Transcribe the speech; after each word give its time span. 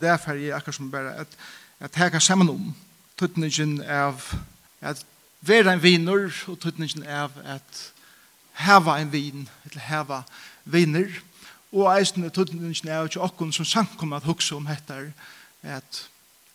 Derfor 0.00 0.32
er 0.32 0.42
jeg 0.42 0.56
akkurat 0.56 0.74
som 0.78 0.90
bare 0.90 1.14
at 1.24 1.38
jeg 1.80 1.92
teker 1.92 2.18
sammen 2.18 2.50
om 2.50 2.74
tøtningen 3.18 3.82
av 3.82 4.22
at 4.80 5.02
være 5.40 5.72
en 5.72 5.82
viner 5.82 6.32
og 6.48 6.58
tøtningen 6.60 7.06
av 7.06 7.36
at 7.44 7.82
heva 8.64 8.96
en 9.00 9.12
vin, 9.12 9.48
eller 9.68 9.84
heva 9.88 10.22
viner, 10.64 11.10
og 11.72 11.90
eisen 11.92 12.24
tøtningen 12.30 12.92
av 12.92 13.08
ikke 13.08 13.24
okken 13.24 13.52
som 13.52 13.68
sankum 13.68 14.14
at 14.16 14.24
hukse 14.24 14.56
om 14.56 14.68
hettar 14.70 15.10
at 15.62 16.06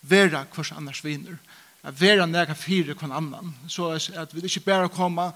være 0.02 0.46
hvers 0.56 0.72
annars 0.74 1.04
viner, 1.06 1.38
at 1.84 1.98
være 2.02 2.28
nega 2.30 2.54
fire 2.58 2.96
kvann 2.98 3.14
annan, 3.14 3.54
så 3.68 3.92
at 3.94 4.34
vi 4.36 4.44
ikke 4.46 4.66
bare 4.66 4.90
koma 4.90 5.32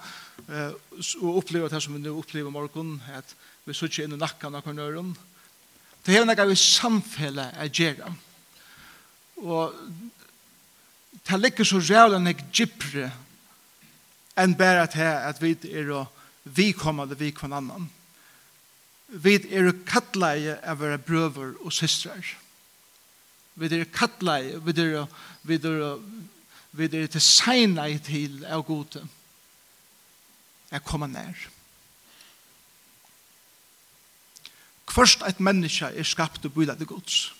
uh, 0.48 0.72
og 1.22 1.38
oppleve 1.42 1.70
det 1.70 1.82
som 1.82 1.94
vi 1.94 2.02
nå 2.02 2.14
opplever 2.18 2.50
morgen, 2.50 3.00
at 3.14 3.34
vi 3.66 3.74
sitter 3.74 4.06
inn 4.06 4.14
i 4.14 4.20
nakkan 4.20 4.54
av 4.54 4.62
kvarnøren, 4.66 5.14
Det 6.06 6.14
er 6.14 6.26
noe 6.26 6.46
vi 6.46 6.54
samfunnet 6.60 7.56
er 7.58 7.70
gjerne. 7.74 8.12
Og 9.42 9.74
det 11.26 11.38
ligger 11.40 11.66
så 11.66 11.80
rævlig 11.82 12.20
nek 12.22 12.44
gypre 12.54 13.10
enn 14.38 14.54
bare 14.54 14.84
til 14.92 15.08
at 15.08 15.40
vi 15.42 15.56
er 15.72 15.90
vi 16.44 16.70
kommer 16.72 17.08
til 17.10 17.18
vi 17.18 17.32
kvann 17.34 17.56
annan. 17.56 17.88
Vi 19.08 19.34
er 19.50 19.66
å 19.66 19.74
kattleie 19.86 20.60
av 20.62 20.78
våre 20.78 20.98
brøver 21.02 21.56
og 21.58 21.74
systrar. 21.74 22.22
Vi 23.58 23.66
er 23.66 23.82
å 23.82 23.90
kattleie, 23.90 24.60
vi 24.62 24.74
er, 24.82 24.94
å 25.02 25.06
vi 25.42 25.58
er, 25.58 25.82
å 25.82 25.92
vi 26.76 26.86
er 26.86 27.10
til 27.10 27.24
seinleie 27.24 27.98
til 27.98 28.44
av 28.46 28.62
gode. 28.68 29.02
Jeg 30.70 30.86
kommer 30.86 31.10
nær. 31.10 31.48
først 34.96 35.22
et 35.28 35.40
menneske 35.40 35.84
er 35.84 36.02
skapt 36.08 36.44
og 36.44 36.52
bøyde 36.52 36.76
til 36.76 36.88
gods. 36.88 37.32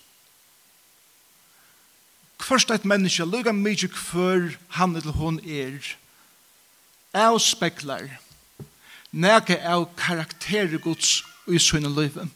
Først 2.40 2.70
et 2.70 2.84
menneske, 2.84 3.24
lukka 3.24 3.52
mykje 3.52 3.88
hver 3.88 4.50
han 4.76 4.96
eller 4.96 5.12
hon 5.12 5.40
er, 5.40 5.80
avspeklar 7.16 8.10
nega 9.12 9.56
av 9.64 9.86
karakter 9.96 10.76
gods 10.82 11.22
i 11.48 11.58
sønne 11.58 11.88
løyve. 11.88 12.26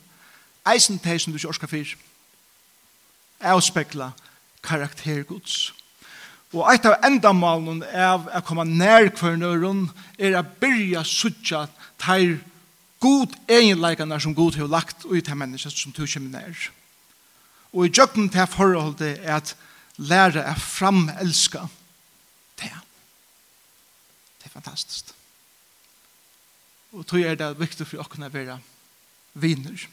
Eisen 0.71 1.01
teg 1.03 1.21
som 1.21 1.33
du 1.33 1.39
ikke 1.39 1.53
orska 1.53 1.69
fyr. 1.69 1.93
Avspekla 3.41 4.13
karakterer 4.65 5.27
gods. 5.29 5.73
Og 6.53 6.65
eit 6.73 6.87
av 6.89 6.99
endamalen 7.07 7.85
er 7.87 8.17
å 8.17 8.41
komme 8.47 8.65
nær 8.67 9.11
kvørnøren 9.15 9.87
er 10.19 10.39
å 10.39 10.47
byrja 10.63 11.05
suttja 11.07 11.67
teir 12.01 12.41
god 13.01 13.37
egenleikene 13.49 14.21
som 14.21 14.35
god 14.37 14.59
har 14.61 14.69
lagt 14.71 15.05
ut 15.05 15.25
til 15.25 15.37
mennesket 15.37 15.73
som 15.73 15.93
du 15.93 16.05
kommer 16.07 16.41
nær. 16.41 16.71
Og 17.73 17.87
i 17.87 17.93
jøkken 17.95 18.29
til 18.29 18.47
forholdet 18.51 19.21
er 19.23 19.37
at 19.37 19.55
lære 19.97 20.43
er 20.43 20.59
framelska 20.59 21.67
det. 22.61 22.73
Det 24.39 24.47
er 24.47 24.55
fantastisk. 24.55 25.13
Og 26.93 27.07
tog 27.07 27.23
er 27.23 27.35
det 27.39 27.59
viktig 27.61 27.87
for 27.87 28.03
åkne 28.03 28.27
å 28.27 28.35
være 28.35 28.59
viner. 29.39 29.87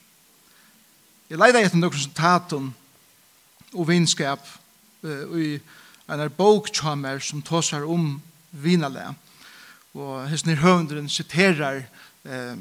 Jeg 1.29 1.39
leide 1.39 1.61
etter 1.61 1.77
noen 1.77 1.99
som 1.99 2.15
taten 2.17 2.71
og 3.73 3.87
vinskap 3.89 4.41
uh, 5.03 5.37
i 5.37 5.59
en 6.07 6.23
er 6.23 6.31
bok 6.31 6.71
tjamer 6.71 7.19
som 7.19 7.43
tåsar 7.43 7.83
om 7.83 8.15
vinale. 8.51 9.11
Og 9.91 10.29
hans 10.31 10.45
nirhøvnderen 10.47 11.09
siterar 11.11 11.81
eh, 12.23 12.55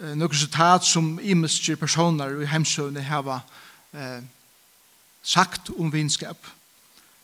noen 0.00 0.34
citat 0.34 0.84
som 0.84 1.18
imiske 1.22 1.76
personer 1.76 2.40
i 2.42 2.48
hemsøvne 2.50 3.02
hava 3.02 3.40
eh, 3.94 4.22
sagt 5.22 5.70
om 5.78 5.92
vinskap. 5.92 6.38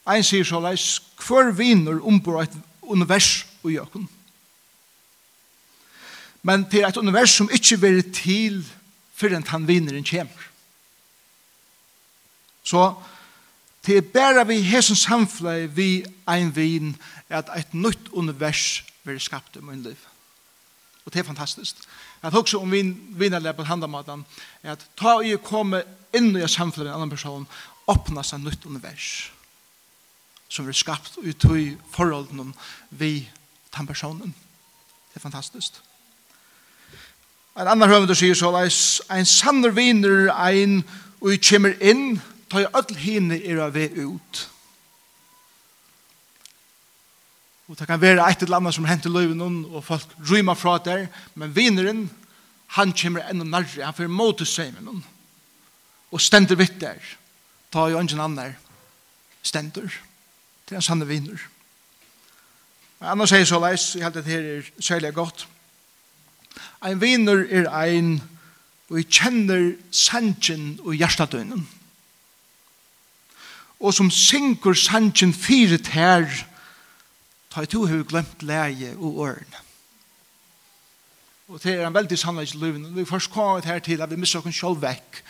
Ein 0.08 0.24
sier 0.24 0.46
så 0.46 0.60
leis, 0.62 1.00
hver 1.20 1.52
viner 1.56 2.00
ombor 2.06 2.42
et 2.42 2.54
univers 2.82 3.46
i 3.64 3.76
jøkken. 3.76 4.08
Men 6.42 6.64
til 6.70 6.86
et 6.88 6.97
univers 6.97 7.36
som 7.36 7.50
ikke 7.53 7.81
vil 7.81 8.00
til 8.16 8.62
før 9.14 9.37
enn 9.37 9.48
han 9.50 9.66
vineren 9.69 10.06
kommer. 10.06 10.47
Så 12.64 12.94
til 13.84 14.02
bare 14.02 14.47
vi 14.48 14.60
hesen 14.64 14.97
samfunnet 14.97 15.76
vi 15.76 16.04
ein 16.28 16.54
vin 16.56 16.94
at 17.28 17.50
et 17.56 17.75
nytt 17.75 18.08
univers 18.12 18.84
vil 19.04 19.20
skapt 19.20 19.56
i 19.56 19.64
min 19.64 19.82
liv. 19.82 20.09
Og 21.05 21.12
det 21.12 21.21
er 21.21 21.27
fantastisk. 21.27 21.77
At 22.22 22.34
også 22.34 22.59
så 22.59 22.62
om 22.62 22.72
vin, 22.72 22.94
vinerlig 23.16 23.56
på 23.56 23.65
handamaten, 23.65 24.25
at 24.62 24.84
ta 24.97 25.16
og 25.16 25.27
jeg 25.27 25.84
inn 26.12 26.37
i 26.37 26.49
samfunnet 26.49 26.87
med 26.87 26.93
en 26.93 26.97
annen 26.99 27.11
person, 27.11 27.47
åpne 27.88 28.25
seg 28.25 28.43
nytt 28.44 28.66
univers 28.66 29.31
som 30.50 30.66
er 30.69 30.75
skapt 30.75 31.19
ut 31.22 31.44
i 31.55 31.77
forholdene 31.94 32.50
vi 32.91 33.28
den 33.77 33.87
personen. 33.87 34.34
Det 35.11 35.21
er 35.21 35.22
fantastisk. 35.22 35.78
En 37.59 37.69
annan 37.69 37.91
høvende 37.91 38.17
sier 38.19 38.34
så, 38.34 38.50
ein 38.55 39.27
sanner 39.27 39.71
viner 39.75 40.31
ein 40.34 40.82
og 41.21 41.38
kommer 41.44 41.77
inn, 41.81 42.21
tar 42.50 42.65
jeg 42.65 42.75
öll 42.75 42.97
hine 42.99 43.38
er 43.38 43.62
av 43.62 43.75
vei 43.75 43.91
ut. 43.94 44.50
og 47.70 47.78
det 47.78 47.86
kan 47.86 48.00
være 48.03 48.25
et 48.26 48.42
eller 48.42 48.56
annet 48.58 48.75
som 48.75 48.86
henter 48.88 49.12
løyven 49.14 49.64
og 49.70 49.84
folk 49.86 50.16
rymer 50.31 50.58
fra 50.58 50.78
der, 50.82 51.06
men 51.38 51.54
vineren, 51.54 52.10
han 52.75 52.92
kommer 52.92 53.22
enda 53.31 53.44
nærre, 53.47 53.84
han 53.84 53.94
får 53.94 54.10
måte 54.10 54.47
seg 54.47 54.72
med 54.75 54.88
noen, 54.88 55.04
og 56.10 56.20
stender 56.20 56.58
vidt 56.58 56.81
der, 56.82 56.98
ta 57.70 57.86
jo 57.86 58.03
ingen 58.03 58.20
annen 58.20 58.56
stender, 59.47 59.86
til 60.66 60.81
en 60.81 60.82
sanne 60.82 61.06
viner. 61.06 61.38
Men 62.98 63.12
annars 63.14 63.31
sier 63.31 63.47
så 63.47 63.62
leis, 63.62 63.94
jeg 63.94 64.02
held 64.02 64.19
at 64.19 64.26
det 64.26 64.34
her 64.34 64.50
er 64.56 64.75
særlig 64.82 65.14
godt. 65.14 65.47
Ein 66.82 67.00
viner 67.00 67.47
er 67.47 67.70
ein, 67.84 68.16
og 68.91 68.98
jeg 68.98 69.10
kjenner 69.14 69.72
sanjen 69.94 70.81
og 70.82 70.98
hjertetøynen, 70.98 71.69
og 73.81 73.94
som 73.94 74.10
synker 74.10 74.75
sanjen 74.75 75.31
fyret 75.32 75.94
her, 75.94 76.26
ta 77.50 77.62
i 77.62 77.66
to 77.66 77.87
hur 77.87 78.05
glemt 78.06 78.43
leie 78.47 78.94
og 78.97 79.19
årene. 79.27 79.66
Og 81.50 81.62
det 81.62 81.75
er 81.75 81.87
en 81.87 81.94
veldig 81.94 82.19
sannleis 82.19 82.55
løven. 82.55 82.97
Vi 82.97 83.05
først 83.05 83.31
kommer 83.31 83.65
her 83.66 83.78
til 83.78 84.03
at 84.03 84.11
vi 84.11 84.16
misser 84.16 84.38
oss 84.38 84.56
selv 84.56 84.83
vekk. 84.83 85.22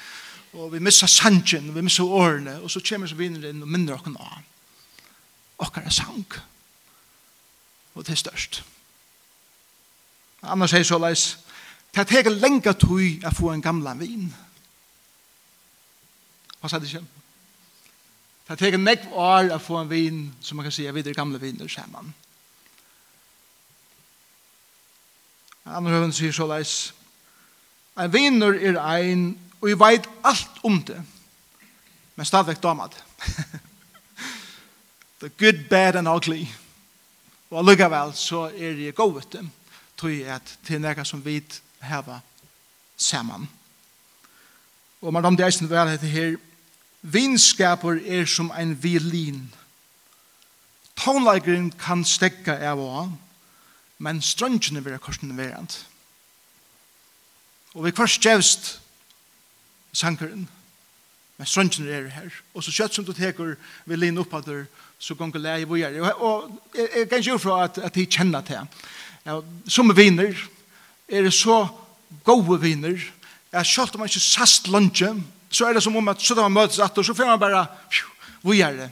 Og 0.52 0.72
vi 0.72 0.78
misser 0.78 1.06
sangen, 1.06 1.74
vi 1.74 1.80
misser 1.80 2.04
årene. 2.04 2.60
Og 2.60 2.70
så 2.70 2.82
kommer 2.88 3.06
vi 3.06 3.10
som 3.10 3.18
vinner 3.18 3.48
inn 3.48 3.62
og 3.62 3.68
minner 3.68 3.94
oss 3.96 4.04
av. 4.20 4.42
Okker 5.64 5.86
er 5.86 5.94
sang. 5.94 6.26
Og 7.94 8.04
det 8.04 8.12
er 8.12 8.20
størst. 8.20 8.62
Annars 10.42 10.72
er 10.72 10.82
så 10.82 10.98
leis. 10.98 11.38
Det 11.94 12.04
er 12.04 12.18
ikke 12.20 12.36
lenge 12.36 12.72
tog 12.72 13.00
å 13.00 13.32
få 13.34 13.54
en 13.54 13.64
gamla 13.64 13.94
vin. 13.98 14.28
Hva 16.60 16.68
sa 16.68 16.78
det 16.78 16.92
ikke? 16.92 17.19
Det 18.50 18.58
tar 18.58 18.74
en 18.74 18.82
nekv 18.82 19.12
år 19.14 19.52
å 19.54 19.60
få 19.62 19.76
en 19.78 19.90
vin, 19.90 20.24
som 20.42 20.58
man 20.58 20.66
kan 20.66 20.72
si, 20.74 20.82
videre 20.90 21.14
gamle 21.14 21.38
viner 21.38 21.70
sammen. 21.70 22.08
Andre 25.70 25.92
høven 25.94 26.10
sier 26.10 26.34
så 26.34 26.48
leis, 26.50 26.72
en 27.94 28.10
viner 28.10 28.58
er 28.58 28.80
ein, 28.82 29.38
og 29.60 29.68
vi 29.68 29.76
veit 29.78 30.08
alt 30.26 30.58
om 30.66 30.80
det, 30.82 30.98
men 32.16 32.26
stadigvæk 32.26 32.62
damad. 32.62 32.96
The 35.20 35.28
good, 35.28 35.68
bad 35.70 35.96
and 35.96 36.08
ugly. 36.08 36.48
Og 37.50 37.58
allukkavel 37.58 38.16
så 38.18 38.48
er 38.50 38.82
jeg 38.82 38.98
govet 38.98 39.32
det, 39.32 39.46
tror 39.96 40.10
jeg 40.10 40.40
at 40.40 40.58
til 40.66 40.82
nekka 40.82 41.06
som 41.06 41.22
vit 41.22 41.62
heva 41.86 42.18
saman. 42.96 43.46
Og 45.02 45.12
man 45.12 45.24
om 45.24 45.36
det 45.36 45.46
eisen 45.46 45.70
vel 45.70 45.94
heter 45.94 46.10
her, 46.10 46.36
Vinskaper 47.02 48.00
er 48.04 48.26
som 48.28 48.50
ein 48.52 48.74
violin. 48.82 49.48
Tonleikeren 51.00 51.70
kan 51.80 52.04
stekka 52.04 52.58
av 52.70 52.80
og 52.82 52.96
an, 53.02 53.12
men 53.98 54.20
strøngene 54.20 54.82
vil 54.84 54.96
ha 54.96 55.00
korsen 55.00 55.32
verant. 55.36 55.78
Og 57.74 57.86
vi 57.86 57.94
kvart 57.94 58.12
stjevst 58.12 58.74
sankeren, 59.96 60.48
men 61.38 61.48
strøngene 61.48 61.88
er 61.88 62.08
her. 62.12 62.30
Og 62.52 62.64
så 62.64 62.74
kjøtt 62.74 62.98
som 62.98 63.06
du 63.06 63.14
teker 63.16 63.56
violin 63.88 64.20
oppader, 64.20 64.66
så 65.00 65.16
gonger 65.16 65.40
leie 65.40 65.68
vi 65.68 65.80
er. 65.86 65.96
Og 66.20 66.50
jeg 66.76 67.08
kan 67.08 67.22
ikke 67.22 67.38
fra 67.40 67.64
at, 67.64 67.78
at 67.78 67.96
jeg 67.96 68.10
kjenner 68.12 68.44
til. 68.44 68.68
Ja, 69.24 69.40
som 69.68 69.96
viner, 69.96 70.36
er 71.08 71.22
det 71.22 71.32
så 71.32 71.62
gode 72.24 72.60
viner, 72.60 73.00
at 73.52 73.66
selv 73.66 73.94
om 73.94 74.02
man 74.02 74.08
ikke 74.08 74.20
sast 74.20 74.68
lunsje, 74.68 75.14
så 75.50 75.66
er 75.66 75.72
det 75.72 75.82
som 75.82 75.96
om 75.96 76.08
at 76.08 76.22
så 76.22 76.34
da 76.34 76.46
man 76.46 76.62
møtes 76.62 76.78
at, 76.78 76.98
og 76.98 77.04
så 77.04 77.14
får 77.14 77.26
man 77.26 77.40
bare, 77.40 77.66
hvor 78.42 78.54
er 78.54 78.72
det 78.72 78.90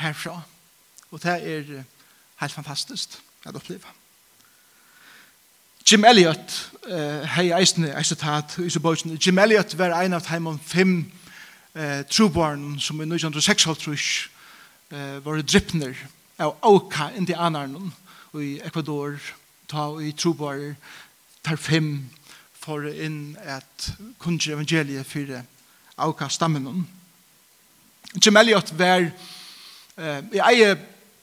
herfra? 0.00 0.40
Og 1.10 1.22
det 1.22 1.30
er 1.30 1.82
helt 2.40 2.52
fantastisk 2.52 3.18
at 3.46 3.56
oppleve. 3.56 3.86
Jim 5.90 6.04
Elliot, 6.04 6.70
uh, 6.86 7.24
hei 7.34 7.50
eisne, 7.56 7.88
eisne 7.98 8.16
tatt, 8.16 8.58
eisne 8.62 8.82
bøysen, 8.84 9.16
Jim 9.18 9.38
Elliot 9.38 9.72
var 9.78 9.96
en 9.96 10.14
av 10.14 10.28
heimon 10.30 10.60
fem 10.62 11.00
uh, 11.74 12.02
trobarn 12.06 12.76
som 12.78 13.00
i 13.00 13.08
1906 13.08 13.66
uh, 14.92 15.24
var 15.24 15.42
drippner 15.42 15.96
av 16.38 16.56
Auka 16.62 17.10
indianaren 17.16 17.90
i 18.38 18.60
Ecuador, 18.64 19.18
ta 19.68 19.88
i 20.00 20.12
trobarer, 20.12 20.76
tar 21.42 21.56
fem 21.56 22.10
for 22.54 22.86
inn 22.86 23.36
at 23.42 23.90
kunnskje 24.22 24.54
evangeliet 24.54 25.06
av 26.00 26.14
hva 26.18 26.28
stammen 26.32 26.66
om. 26.66 26.86
Jim 28.18 28.36
Elliot 28.36 28.72
var, 28.78 29.10
eh, 29.96 30.22
i 30.32 30.40
eie 30.40 30.78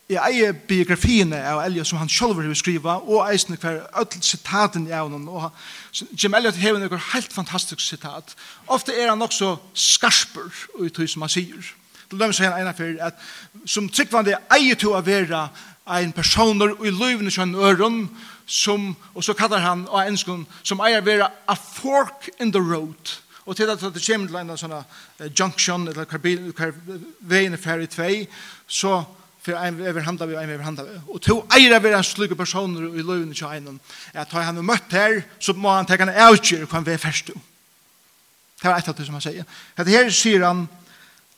Jeg 0.08 0.56
biografiene 0.70 1.36
av 1.44 1.66
Elias 1.66 1.90
som 1.92 1.98
han 2.00 2.10
selv 2.10 2.40
har 2.40 2.54
skriva, 2.56 2.94
og 3.04 3.28
eisene 3.28 3.58
hver 3.60 3.82
ødel 4.00 4.22
sitaten 4.24 4.88
i 4.88 4.92
avnen. 4.96 5.28
Og 5.28 5.52
Jim 6.24 6.34
Elliot 6.34 6.56
hever 6.56 6.80
noen 6.80 7.02
helt 7.12 7.34
fantastisk 7.34 7.82
sitat. 7.84 8.36
Ofte 8.68 8.96
er 8.96 9.10
han 9.10 9.22
også 9.22 9.58
skarper 9.74 10.48
ut 10.80 10.98
det 10.98 11.10
som 11.10 11.22
han 11.22 11.30
sier. 11.30 11.74
Det 12.12 12.20
dem 12.20 12.32
seg 12.32 12.48
en 12.48 12.62
ene 12.62 12.74
for 12.78 13.04
at 13.04 13.20
som 13.66 13.90
tryggvande 13.90 14.38
eier 14.56 14.80
til 14.80 14.96
å 14.96 15.04
være 15.04 15.50
en 16.00 16.16
person 16.16 16.64
i 16.64 16.92
løyvene 16.92 17.32
som 17.32 17.56
øren, 17.56 18.06
som, 18.46 18.96
og 19.14 19.24
så 19.24 19.34
kallar 19.34 19.60
han 19.60 19.88
og 19.90 20.08
enskene, 20.08 20.46
som 20.64 20.80
eier 20.80 21.04
være 21.04 21.28
a 21.48 21.56
fork 21.56 22.30
in 22.40 22.52
the 22.52 22.64
road. 22.64 23.20
Og 23.48 23.56
til 23.56 23.70
at 23.72 23.80
det 23.80 24.04
kommer 24.04 24.28
til 24.28 24.40
en 24.42 24.58
sånn 24.60 25.32
junction, 25.32 25.88
eller 25.88 26.06
hver 26.06 26.74
veien 27.24 27.56
er 27.56 27.62
ferdig 27.62 27.88
tvei, 27.94 28.28
så 28.68 29.06
for 29.48 29.56
en 29.56 29.80
over 29.88 30.04
handa 30.04 30.26
vi, 30.28 30.36
en 30.36 30.52
over 30.52 30.66
handa 30.66 30.84
vi. 30.84 30.98
Og 31.08 31.22
to 31.24 31.38
eier 31.56 31.80
vi 31.80 31.94
en 31.96 32.04
slike 32.04 32.36
personer 32.36 32.90
i 32.92 33.06
løven 33.06 33.32
til 33.32 33.48
en, 33.48 33.80
at 34.14 34.34
har 34.36 34.50
han 34.50 34.60
møtt 34.66 34.92
her, 34.92 35.22
så 35.40 35.56
må 35.56 35.72
han 35.72 35.88
tenke 35.88 36.04
en 36.04 36.12
avgjør 36.28 36.66
hva 36.66 36.82
han 36.82 36.90
vil 36.90 37.00
først. 37.00 37.32
Det 38.58 38.68
var 38.68 38.82
et 38.82 38.90
av 38.90 38.98
det 38.98 39.08
som 39.08 39.16
han 39.16 39.24
sier. 39.24 39.48
Dette 39.78 39.96
her 39.96 40.12
sier 40.12 40.44
han, 40.44 40.66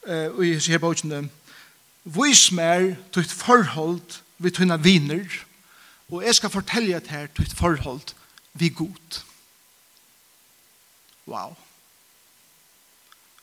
uh, 0.07 0.27
og 0.33 0.41
jeg 0.47 0.65
sier 0.65 0.81
på 0.81 0.93
utsende, 0.95 1.27
Vis 2.09 2.47
mer 2.55 2.95
til 3.13 3.21
et 3.21 3.33
forhold 3.35 4.21
vi 4.39 4.49
tunna 4.55 4.79
viner, 4.81 5.27
og 6.09 6.23
jeg 6.25 6.39
skal 6.39 6.49
fortelle 6.49 6.95
deg 6.95 7.11
her 7.11 7.27
et 7.27 7.53
forhold 7.53 8.15
vi 8.57 8.71
god. 8.73 9.19
Wow. 11.27 11.57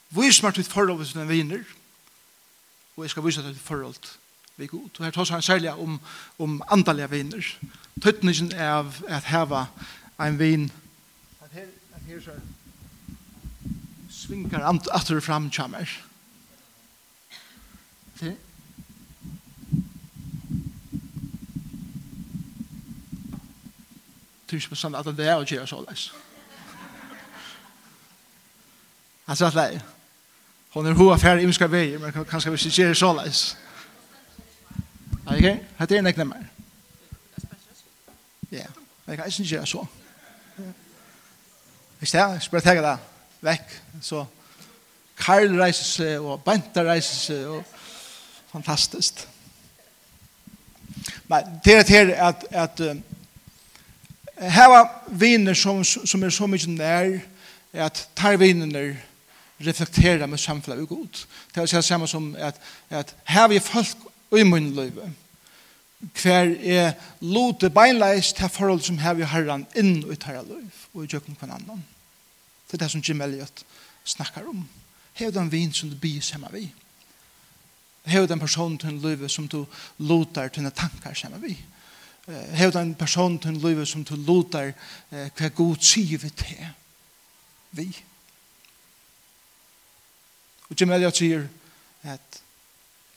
Vis 0.09 0.39
meg 0.43 0.55
ditt 0.55 0.71
forhold 0.71 1.05
til 1.05 1.13
dine 1.17 1.27
viner, 1.27 1.63
og 2.95 3.03
jeg 3.03 3.11
skal 3.11 3.25
vise 3.25 3.43
deg 3.43 3.53
ditt 3.53 3.63
forhold 3.63 4.15
vi 4.57 4.67
god. 4.67 4.89
Og 4.97 5.05
her 5.05 5.11
tar 5.11 5.31
han 5.31 5.41
særlig 5.41 5.71
om, 5.71 5.99
om 6.39 6.61
andalige 6.71 7.09
viner. 7.09 7.57
Tøttningen 8.01 8.51
er 8.51 8.85
at 9.07 9.23
heva 9.23 9.65
en 10.19 10.39
vin 10.39 10.71
at 11.41 11.51
her, 11.53 11.67
at 11.95 12.01
her 12.07 12.21
så 12.21 12.31
svinkar 14.09 14.65
atter 14.91 15.19
fram 15.19 15.51
kjammer. 15.51 15.85
Det 18.19 18.37
Det 24.47 24.55
er 24.55 24.63
ikke 24.63 24.75
sånn 24.79 24.95
at 24.95 25.05
det 25.05 25.25
er 25.27 25.35
å 25.35 25.43
gjøre 25.43 25.67
såleis. 25.67 26.05
Han 29.27 29.35
sier 29.35 29.49
at 29.49 29.57
det 29.57 29.63
er 29.75 29.96
Hon 30.73 30.85
er 30.85 30.93
hoa 30.93 31.15
færre 31.17 31.43
imska 31.43 31.67
veier, 31.71 31.99
men 31.99 32.25
kanskje 32.25 32.51
vi 32.51 32.57
ikke 32.65 32.75
gjør 32.75 32.93
så 32.93 33.13
leis. 33.17 33.43
Ok, 35.27 35.45
hette 35.79 35.97
er 35.97 36.01
nekne 36.01 36.25
mer. 36.25 36.43
Ja, 38.51 38.67
jeg 39.07 39.17
kan 39.17 39.27
ikke 39.27 39.43
gjøre 39.43 39.67
så. 39.67 39.85
Hvis 41.99 42.11
det 42.11 42.21
er, 42.21 42.39
spør 42.39 42.61
jeg 42.65 42.83
det 42.83 42.97
vekk, 43.41 43.73
så 44.01 44.25
Karl 45.17 45.55
reiser 45.59 45.83
seg, 45.83 46.19
og 46.21 46.43
Benta 46.45 46.83
reiser 46.85 47.15
seg, 47.15 47.45
og 47.47 47.63
fantastisk. 48.51 49.27
Men 51.27 51.59
det 51.65 51.75
er 51.75 51.83
til 51.83 52.11
at, 52.11 52.45
at 52.51 52.79
uh, 52.79 52.95
her 54.39 54.67
var 54.69 55.03
viner 55.07 55.53
som, 55.53 55.83
som 55.83 56.23
er 56.23 56.29
så 56.29 56.47
mye 56.47 56.69
nær, 56.69 57.17
at 57.73 58.09
tar 58.15 58.37
viner 58.37 58.95
reflektera 59.59 60.25
med 60.25 60.37
samfunnet 60.37 60.81
og 60.81 60.87
god. 60.87 61.25
Det 61.53 61.61
er 61.61 61.65
det 61.65 61.85
samme 61.85 62.07
som 62.07 62.35
at, 62.37 62.55
at 62.89 63.15
her 63.25 63.47
vi 63.47 63.59
folk 63.59 63.97
i 64.37 64.43
min 64.43 64.75
liv, 64.75 65.01
hver 65.99 66.53
er 66.61 66.91
lote 67.21 67.69
beinleis 67.69 68.33
til 68.33 68.49
forhold 68.49 68.81
som 68.85 68.97
her 68.97 69.13
vi 69.17 69.25
har 69.25 69.47
inn 69.75 70.03
i 70.05 70.15
tarra 70.15 70.43
liv 70.45 70.83
og 70.93 71.03
i 71.03 71.09
jøkken 71.13 71.35
på 71.35 71.45
en 71.45 71.55
annan. 71.55 71.85
Det 72.67 72.77
er 72.77 72.85
det 72.85 72.91
som 72.91 73.01
Jim 73.01 73.21
Elliot 73.21 73.63
snakkar 74.03 74.45
om. 74.49 74.67
Hev 75.13 75.33
den 75.33 75.51
vin 75.51 75.73
som 75.73 75.89
du 75.89 75.95
byr 75.95 76.21
sammen 76.21 76.53
vi. 76.53 76.67
Hev 78.05 78.27
den 78.27 78.39
person 78.39 78.77
til 78.77 78.89
en 78.89 79.01
liv 79.01 79.29
som 79.29 79.47
du 79.47 79.65
lotar 79.97 80.47
til 80.47 80.65
en 80.65 80.71
tankar 80.71 81.13
sammen 81.13 81.41
vi. 81.41 81.57
Hev 82.53 82.71
den 82.71 82.95
person 82.95 83.39
til 83.39 83.49
en 83.55 83.61
liv 83.63 83.85
som 83.85 84.03
du 84.03 84.15
lotar 84.15 84.73
hver 85.09 85.49
god 85.49 85.75
sier 85.81 86.17
vi 86.17 86.29
til 86.29 86.67
vi. 87.71 87.87
Vi 87.87 88.03
Og 90.69 90.75
Jim 90.79 90.91
Elliot 90.91 91.17
sier 91.17 91.47
at 92.03 92.41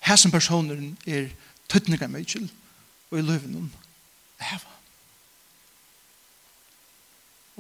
hæsen 0.07 0.31
personen 0.31 0.97
er 1.07 1.29
tøtninga 1.69 2.07
mykjel 2.11 2.51
og 3.11 3.19
i 3.19 3.23
løven 3.23 3.57
om 3.57 3.71
heva. 4.41 4.77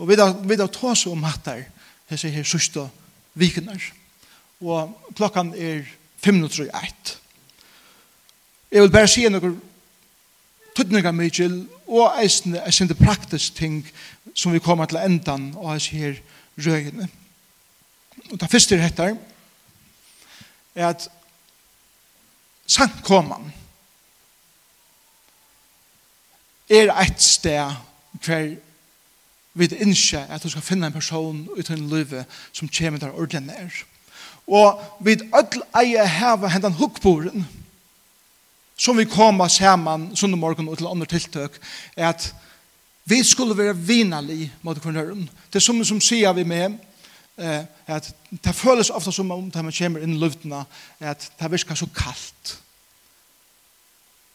Og 0.00 0.08
vi 0.08 0.16
da, 0.16 0.30
vi 0.32 0.56
da 0.56 0.66
tås 0.66 1.06
om 1.06 1.22
hattar 1.26 1.66
hese 2.10 2.30
her 2.32 2.46
sørste 2.46 2.86
vikener. 3.34 3.82
Og 4.60 4.94
klokkan 5.16 5.54
er 5.54 5.84
5 6.24 6.34
minutter 6.34 6.64
i 6.64 6.68
1. 6.68 7.18
Jeg 8.70 8.82
vil 8.82 8.92
bare 8.92 9.08
si 9.10 9.26
noe 9.28 9.54
tøtninga 10.76 11.12
mykjel 11.12 11.62
og 11.90 12.20
eisne 12.22 12.60
er 12.62 12.74
sinde 12.74 12.94
praktisk 12.94 13.56
ting 13.58 13.82
som 14.34 14.52
vi 14.54 14.62
kommer 14.62 14.86
til 14.86 15.00
endan 15.02 15.50
og 15.56 15.74
eis 15.74 15.90
her 15.90 16.14
røyene. 16.58 17.08
Og 18.30 18.40
det 18.40 18.50
første 18.50 18.76
er 18.76 18.84
hettar 18.84 19.16
er 20.74 20.88
at 20.88 21.08
sankoman 22.66 23.52
er 26.70 26.92
et 26.94 27.22
sted 27.22 27.72
hver 28.24 28.56
vi 29.54 29.66
innskje 29.82 30.22
at 30.30 30.42
du 30.42 30.50
skal 30.50 30.62
finne 30.62 30.86
en 30.86 30.94
person 30.94 31.48
uten 31.58 31.88
livet 31.90 32.26
som 32.52 32.68
kommer 32.68 33.00
der 33.00 33.10
ordentlig 33.10 33.40
nær. 33.40 33.80
Og 34.46 34.82
vi 35.00 35.18
ødel 35.18 35.62
eier 35.76 36.06
heva 36.06 36.48
hendan 36.48 36.78
hukkboren 36.78 37.46
som 38.80 38.96
vi 38.96 39.04
kommer 39.04 39.48
saman 39.48 40.16
sundag 40.16 40.38
morgen 40.38 40.68
og 40.68 40.78
til 40.78 40.86
andre 40.86 41.06
tiltøk 41.06 41.58
er 41.96 42.08
at 42.08 42.34
vi 43.04 43.22
skulle 43.24 43.56
være 43.58 43.76
vinalig 43.76 44.52
mot 44.62 44.78
hverandre. 44.78 45.28
Det 45.52 45.58
er 45.58 45.64
som 45.64 45.84
som 45.84 46.00
sier 46.00 46.32
vi 46.32 46.44
med 46.44 46.78
eh, 47.40 47.64
at 47.86 48.10
det 48.30 48.54
føles 48.54 48.90
ofte 48.90 49.12
som 49.12 49.30
om 49.34 49.50
det 49.50 49.64
man 49.64 49.74
kommer 49.74 50.04
inn 50.04 50.14
i 50.14 50.20
luftene, 50.20 50.64
at 51.00 51.30
det 51.40 51.50
virker 51.52 51.78
så 51.78 51.88
kaldt. 51.96 52.58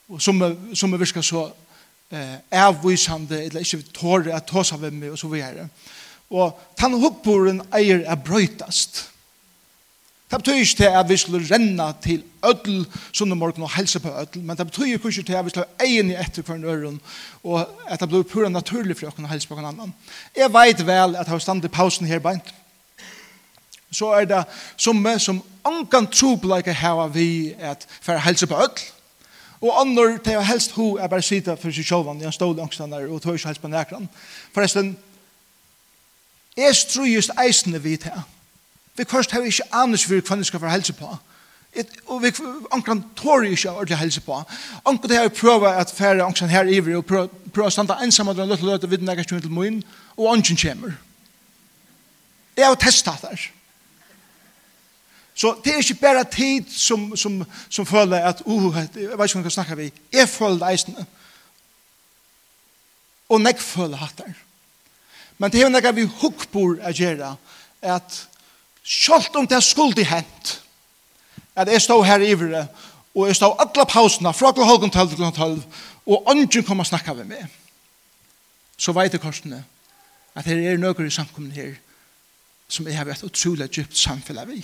Og 0.10 0.22
som, 0.22 0.42
som 0.74 1.00
virker 1.00 1.26
så 1.26 1.48
eh, 2.12 2.38
avvisande, 2.52 3.44
eller 3.46 3.66
ikke 3.66 3.84
tårer 3.96 4.36
at 4.36 4.48
ta 4.50 4.64
seg 4.66 4.84
med 4.84 5.00
meg, 5.00 5.16
og 5.16 5.20
så 5.20 5.32
videre. 5.32 5.70
Og 6.34 6.58
tann 6.78 6.98
hukkboren 7.00 7.64
eier 7.74 8.04
er 8.06 8.22
brøytast. 8.22 9.06
Det 10.32 10.40
betyr 10.42 10.54
ikke 10.54 10.78
til 10.78 10.96
at 11.00 11.10
vi 11.10 11.18
skulle 11.18 11.48
renne 11.54 11.86
til 12.02 12.24
ødel 12.46 12.86
sånne 13.14 13.38
morgen 13.38 13.64
og 13.64 13.72
helse 13.76 14.00
på 14.02 14.10
ødel, 14.10 14.42
men 14.42 14.58
det 14.58 14.66
betyr 14.68 14.98
ikke 14.98 15.12
til 15.12 15.38
at 15.38 15.46
vi 15.46 15.54
skulle 15.54 15.86
egen 15.86 16.10
i 16.12 16.18
etter 16.18 16.44
hver 16.44 16.66
øren, 16.66 17.00
og 17.44 17.70
at 17.88 18.00
det 18.00 18.10
blir 18.10 18.26
pura 18.26 18.50
naturlig 18.50 18.98
for 18.98 19.08
å 19.08 19.14
kunne 19.14 19.30
helse 19.30 19.48
på 19.48 19.56
hver 19.56 19.70
annan. 19.70 19.94
Jeg 20.36 20.54
vet 20.54 20.82
vel 20.86 21.16
at 21.16 21.28
jeg 21.28 21.34
har 21.34 21.44
stand 21.46 21.66
i 21.66 21.72
pausen 21.72 22.10
her 22.10 22.20
beint, 22.20 22.54
så 23.96 24.12
er 24.20 24.28
det 24.30 24.44
somme 24.78 25.16
som 25.20 25.42
ankan 25.66 26.08
trobleike 26.12 26.74
hava 26.76 27.08
vi 27.08 27.56
at 27.60 27.88
for 28.02 28.20
helse 28.22 28.48
på 28.48 28.60
öll. 28.60 28.84
Og 29.62 29.82
annor 29.82 30.18
til 30.24 30.44
helst 30.44 30.76
ho 30.76 30.96
er 30.98 31.08
bare 31.08 31.24
sida 31.24 31.56
for 31.58 31.74
seg 31.74 31.88
sjålvan, 31.88 32.22
jeg 32.22 32.34
stål 32.36 32.58
der 32.60 33.08
og 33.10 33.22
tøy 33.24 33.38
helst 33.38 33.62
på 33.62 33.72
nekran. 33.72 34.10
Forresten, 34.54 34.98
jeg 36.58 36.76
strujust 36.76 37.32
eisne 37.42 37.82
vi 37.82 37.96
til. 37.98 38.20
Vi 38.96 39.06
først 39.10 39.32
har 39.32 39.42
ikke 39.42 39.72
anus 39.74 40.06
for 40.06 40.22
hva 40.22 40.44
skal 40.44 40.60
for 40.60 40.70
helse 40.70 40.94
på. 40.94 41.10
Et, 41.76 41.90
og 42.08 42.22
vi 42.24 42.32
ankran 42.72 43.04
tårer 43.16 43.50
ikke 43.52 43.72
ordentlig 43.72 43.98
helse 43.98 44.22
på. 44.22 44.38
Ankran 44.86 45.10
det 45.10 45.18
her 45.18 45.28
prøvd 45.28 45.66
at 45.68 45.92
færre 45.92 46.24
ankran 46.24 46.50
her 46.50 46.70
iver 46.72 47.02
og 47.02 47.06
prøvd 47.06 47.66
å 47.66 47.74
standa 47.74 47.98
ensam 48.04 48.32
og 48.32 48.40
løte 48.40 48.64
løte 48.64 48.90
vidt 48.90 49.04
nekast 49.04 49.34
til 49.34 49.52
min 49.52 49.82
og 50.16 50.32
ankran 50.32 50.62
kommer. 50.62 50.96
Jeg 52.56 52.66
har 52.66 52.80
testat 52.80 53.22
det 53.22 53.30
her. 53.30 53.50
Så 55.36 55.52
det 55.64 55.74
er 55.74 55.84
ikke 55.84 56.00
bare 56.00 56.24
tid 56.32 56.70
som, 56.72 57.10
som, 57.18 57.42
som 57.70 57.86
føler 57.86 58.24
at, 58.24 58.42
uh, 58.46 58.76
jeg 58.76 58.86
vet 58.96 59.12
ikke 59.12 59.20
om 59.20 59.44
jeg 59.44 59.44
kan 59.44 59.52
snakke 59.52 59.78
vi, 59.78 59.92
jeg 60.14 60.30
føler 60.30 60.62
det 60.62 60.72
eisende. 60.72 61.06
Og 63.30 63.42
nek 63.42 63.60
føler 63.60 64.00
hatt 64.00 64.22
der. 64.22 64.38
Men 65.38 65.52
det 65.52 65.62
er 65.62 65.72
nekka 65.72 65.92
vi 65.92 66.06
hukkbor 66.22 66.78
å 66.80 66.94
gjøre 66.96 67.34
at 67.84 68.22
sjalt 68.86 69.36
om 69.36 69.48
det 69.50 69.58
er 69.58 69.66
skuldi 69.66 70.06
hent, 70.08 70.54
at 71.56 71.68
jeg 71.72 71.84
stod 71.84 72.06
her 72.08 72.24
i 72.24 72.32
ivre, 72.32 72.66
og 73.16 73.28
jeg 73.28 73.36
stod 73.40 73.60
alle 73.60 73.86
pausene, 73.90 74.34
fra 74.34 74.54
kl. 74.56 74.64
halv 74.64 74.88
til 74.88 75.18
kl. 75.18 75.28
halv, 75.36 75.64
og 76.06 76.32
ånden 76.32 76.64
kom 76.64 76.80
og 76.80 76.88
snakka 76.88 77.14
med 77.14 77.32
meg 77.34 77.46
Så 78.78 78.92
veit 78.92 79.14
jeg 79.14 79.22
korsene, 79.24 79.64
at 80.36 80.46
det 80.46 80.58
er 80.68 80.78
nøkker 80.78 81.06
i 81.08 81.12
samkomne 81.12 81.52
her, 81.56 81.76
som 82.68 82.88
jeg 82.88 82.98
har 82.98 83.06
vært 83.08 83.24
utrolig 83.24 83.70
djupt 83.72 83.98
samfunnet 83.98 84.48
vi. 84.48 84.64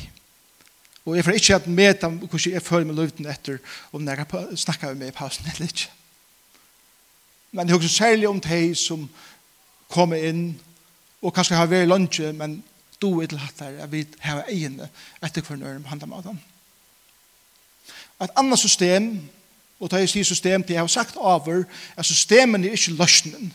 Og 1.06 1.16
jeg 1.16 1.26
får 1.26 1.32
ikke 1.32 1.56
at 1.56 1.68
med 1.68 1.94
dem, 2.02 2.18
hvordan 2.18 2.54
jeg 2.54 2.62
føler 2.62 2.86
meg 2.86 2.96
løyden 2.96 3.30
etter 3.30 3.58
om 3.92 4.08
jeg 4.08 4.26
snakker 4.56 4.94
med 4.94 5.00
meg 5.02 5.14
i 5.14 5.18
pausen 5.18 5.48
eller 5.50 5.70
ikke. 5.70 5.90
Men 7.52 7.68
jeg 7.68 7.76
husker 7.76 7.90
særlig 7.96 8.28
om 8.30 8.40
de 8.42 8.76
som 8.76 9.10
kommer 9.90 10.16
inn 10.16 10.60
og 11.22 11.34
kanskje 11.34 11.58
har 11.58 11.70
vært 11.70 11.90
lunsje, 11.90 12.32
men 12.34 12.62
du 13.02 13.20
er 13.22 13.28
til 13.30 13.42
hatt 13.42 13.60
der 13.60 13.84
at 13.84 13.92
vi 13.92 14.06
har 14.22 14.46
egne 14.48 14.90
etter 15.24 15.42
hver 15.42 15.58
nøyre 15.58 15.80
med 15.80 15.90
handen 15.90 16.10
med 16.10 16.24
dem. 16.24 16.40
Et 18.22 18.38
annet 18.38 18.60
system, 18.60 19.12
og 19.80 19.90
da 19.92 19.98
jeg 20.02 20.10
sier 20.10 20.26
system, 20.26 20.64
det 20.64 20.78
jeg 20.78 20.82
har 20.82 20.88
sagt 20.88 21.18
over, 21.18 21.64
er 21.98 22.06
systemen 22.06 22.64
er 22.64 22.78
ikke 22.78 22.94
løsningen. 22.94 23.54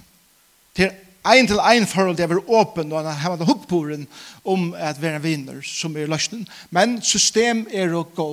Det 0.76 0.88
er 0.88 1.05
ein 1.26 1.48
til 1.48 1.60
ein 1.60 1.86
forhold 1.86 2.18
det 2.18 2.28
var 2.30 2.42
åpen 2.60 2.92
og 2.92 3.04
han 3.04 3.22
hadde 3.22 3.48
hoppboren 3.48 4.06
om 4.44 4.72
at 4.74 5.00
være 5.02 5.20
en 5.20 5.26
vinner 5.26 5.62
som 5.62 5.96
er 5.96 6.10
løsnen 6.10 6.46
men 6.70 7.00
system 7.02 7.66
er 7.70 7.94
å 7.94 8.04
gå 8.16 8.30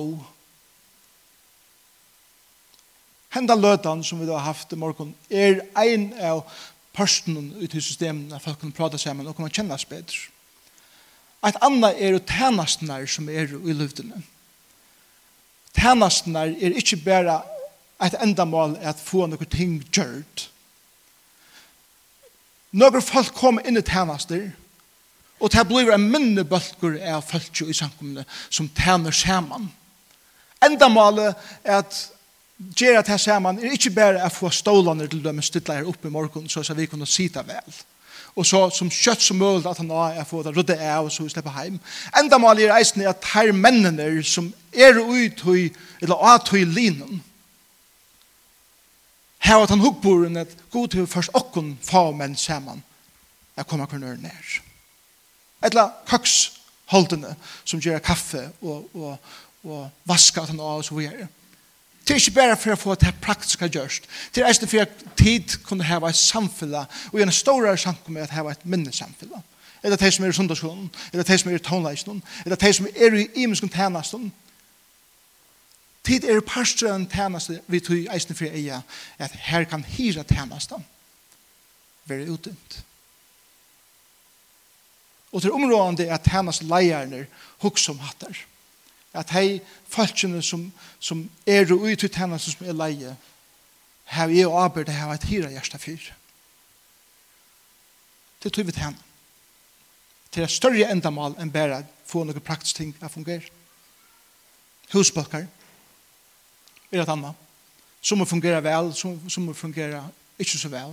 henda 3.34 3.56
løtan 3.58 4.04
som 4.04 4.20
vi 4.20 4.28
da 4.30 4.38
har 4.38 4.52
haft 4.52 4.72
i 4.72 4.78
morgen 4.78 5.14
er 5.30 5.64
ein 5.74 6.12
av 6.20 6.44
personen 6.94 7.50
ut 7.58 7.74
i 7.74 7.82
systemen 7.82 8.32
at 8.32 8.42
folk 8.42 8.60
kan 8.62 8.72
prate 8.72 8.98
sammen 8.98 9.26
og 9.26 9.36
kan 9.36 9.50
kjennes 9.50 9.88
bedre 9.90 10.30
Et 11.44 11.56
annet 11.60 12.00
er 12.00 12.14
jo 12.14 12.22
tjenestene 12.24 13.02
som 13.10 13.28
er 13.28 13.50
i 13.52 13.76
luftene. 13.76 14.22
Tjenestene 15.76 16.46
er 16.56 16.78
ikke 16.80 17.02
bare 17.04 17.42
et 18.04 18.16
endamål 18.22 18.78
at 18.80 19.00
få 19.00 19.26
noen 19.28 19.50
ting 19.52 19.76
gjørt, 19.92 20.48
Når 22.74 23.00
folk 23.06 23.34
kommer 23.38 23.66
inn 23.66 23.78
i 23.78 23.84
tjenester, 23.86 24.48
og 25.38 25.52
det 25.52 25.64
blir 25.68 25.92
en 25.94 26.08
minne 26.10 26.44
bølger 26.46 26.98
av 27.14 27.22
folk 27.26 27.62
i 27.66 27.74
samkommene 27.76 28.24
som 28.48 28.70
tjener 28.74 29.14
sammen. 29.14 29.68
Enda 30.64 30.88
målet 30.88 31.34
er 31.62 31.82
at 31.82 31.96
gjør 32.78 33.00
at 33.00 33.10
her 33.10 33.38
man, 33.42 33.58
er 33.58 33.74
ikke 33.74 33.92
bare 33.94 34.22
å 34.22 34.30
få 34.32 34.50
stålene 34.54 35.08
til 35.10 35.22
dem 35.24 35.42
stille 35.42 35.74
her 35.74 35.88
oppe 35.90 36.08
i 36.08 36.14
morgen, 36.14 36.48
så 36.48 36.62
vi 36.74 36.86
kunne 36.86 37.06
sitte 37.06 37.42
vel. 37.46 37.82
Og 38.34 38.46
så 38.46 38.64
som 38.74 38.90
kjøtt 38.90 39.22
som 39.22 39.38
mulig 39.38 39.66
at 39.70 39.78
han 39.78 39.90
har 39.94 40.16
er 40.18 40.26
få 40.26 40.42
det 40.42 40.56
rydde 40.56 40.78
av 40.80 41.06
og 41.06 41.12
så 41.14 41.26
slipper 41.30 41.54
hjem. 41.54 41.78
Enda 42.18 42.38
målet 42.42 42.66
er 42.66 42.74
eisen 42.78 43.06
at 43.06 43.22
her 43.34 43.52
mennene 43.54 44.22
som 44.26 44.50
er 44.72 44.98
ut 44.98 45.44
i, 45.54 45.68
eller 46.02 46.26
at 46.34 46.50
i 46.54 46.64
linen, 46.64 47.22
Her 49.44 49.60
var 49.60 49.68
han 49.68 49.80
hukkboren 49.80 50.36
at 50.40 50.52
god 50.72 50.88
til 50.88 51.06
først 51.06 51.34
okken 51.36 51.74
fa 51.84 52.08
menn 52.16 52.36
saman 52.36 52.82
jeg 53.54 53.66
kommer 53.70 53.86
kunne 53.86 54.16
nær. 54.18 54.52
Etla 55.64 55.84
kaksholdene 56.08 57.34
som 57.64 57.80
gjør 57.80 58.00
kaffe 58.02 58.48
og, 58.62 58.88
og, 58.94 59.18
og 59.64 60.08
vaska 60.08 60.42
at 60.42 60.50
han 60.50 60.60
av 60.60 60.80
og 60.80 60.84
så 60.84 60.96
videre. 60.96 61.28
Det 62.04 62.16
er 62.16 62.20
ikke 62.20 62.36
bare 62.36 62.56
for 62.60 62.74
å 62.74 62.80
få 62.80 62.94
det 63.00 63.14
praktiske 63.24 63.68
gjørst. 63.72 64.08
Det 64.34 64.42
er 64.42 64.52
ikke 64.52 64.68
for 64.68 64.84
at 64.84 65.04
tid 65.16 65.56
kunne 65.64 65.86
hava 65.88 66.10
et 66.12 66.20
samfella 66.20 66.84
og 67.12 67.20
gjerne 67.20 67.32
stårare 67.32 67.80
sankum 67.80 68.16
med 68.16 68.26
at 68.26 68.34
hava 68.34 68.52
et 68.52 68.66
minnesamfella. 68.66 69.40
Eller 69.84 70.00
de 70.00 70.10
som 70.10 70.24
er 70.24 70.32
i 70.32 70.36
sundagsskolen, 70.36 70.90
eller 71.12 71.24
de 71.24 71.38
som 71.38 71.50
er 71.50 71.60
i 71.60 71.64
tonleisen, 71.64 72.22
det 72.44 72.60
de 72.60 72.72
som 72.72 72.88
er 72.88 73.16
i 73.20 73.28
imenskum 73.44 73.68
tænasten, 73.68 74.32
Tid 76.04 76.24
er 76.24 76.40
parster 76.40 76.94
en 76.94 77.06
tænaste 77.08 77.62
vi 77.66 77.80
tog 77.80 77.96
eisen 78.14 78.36
for 78.36 78.44
eia 78.44 78.82
at 79.18 79.32
her 79.32 79.64
kan 79.64 79.84
hira 79.84 80.22
tænaste 80.22 80.74
være 82.04 82.30
utdynt. 82.30 82.84
Og 85.32 85.42
til 85.42 85.52
områdene 85.52 86.04
er 86.04 86.16
tænaste 86.16 86.64
leierne 86.64 87.26
hukk 87.58 87.78
som 87.78 87.98
hatter. 87.98 88.34
At 89.14 89.30
hei 89.30 89.60
falskjene 89.88 90.42
som, 90.42 90.72
som 90.98 91.30
er 91.46 91.72
og 91.72 91.78
ut 91.78 92.02
i 92.02 92.08
tænaste 92.08 92.52
som 92.52 92.66
er 92.66 92.72
leie 92.72 93.16
her 94.04 94.28
er 94.28 94.46
og 94.46 94.64
arbeid 94.64 94.88
her 94.88 95.08
et 95.12 95.24
hira 95.24 95.50
hjersta 95.50 95.78
fyr. 95.78 96.12
Det 98.42 98.52
tog 98.52 98.66
vi 98.66 98.72
tæn. 98.72 98.96
Til 100.32 100.42
et 100.42 100.50
større 100.50 100.90
endamal 100.92 101.36
enn 101.40 101.52
bare 101.52 101.84
få 102.06 102.24
noen 102.24 102.40
praktisk 102.40 102.76
ting 102.76 102.94
å 103.00 103.08
fungere. 103.08 103.46
Husbakkar, 104.92 105.46
er 106.94 107.02
et 107.02 107.12
annet. 107.12 107.34
Som 108.04 108.20
må 108.20 108.28
fungere 108.28 108.62
vel, 108.64 108.92
som, 108.94 109.16
som 109.30 109.48
må 109.48 109.54
fungere 109.56 110.02
ikke 110.38 110.58
så 110.58 110.68
vel. 110.72 110.92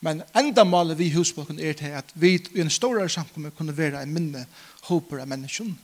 Men 0.00 0.22
enda 0.36 0.64
målet 0.64 0.98
vi 0.98 1.10
husblokken 1.12 1.60
er 1.60 1.76
til 1.76 1.96
at 1.96 2.12
vi 2.14 2.34
i 2.38 2.62
en 2.62 2.72
større 2.72 3.08
samkomme 3.08 3.52
kunne 3.56 3.76
være 3.76 4.02
en 4.02 4.12
minne 4.14 4.46
håper 4.88 5.20
av 5.20 5.28
mennesken 5.28 5.74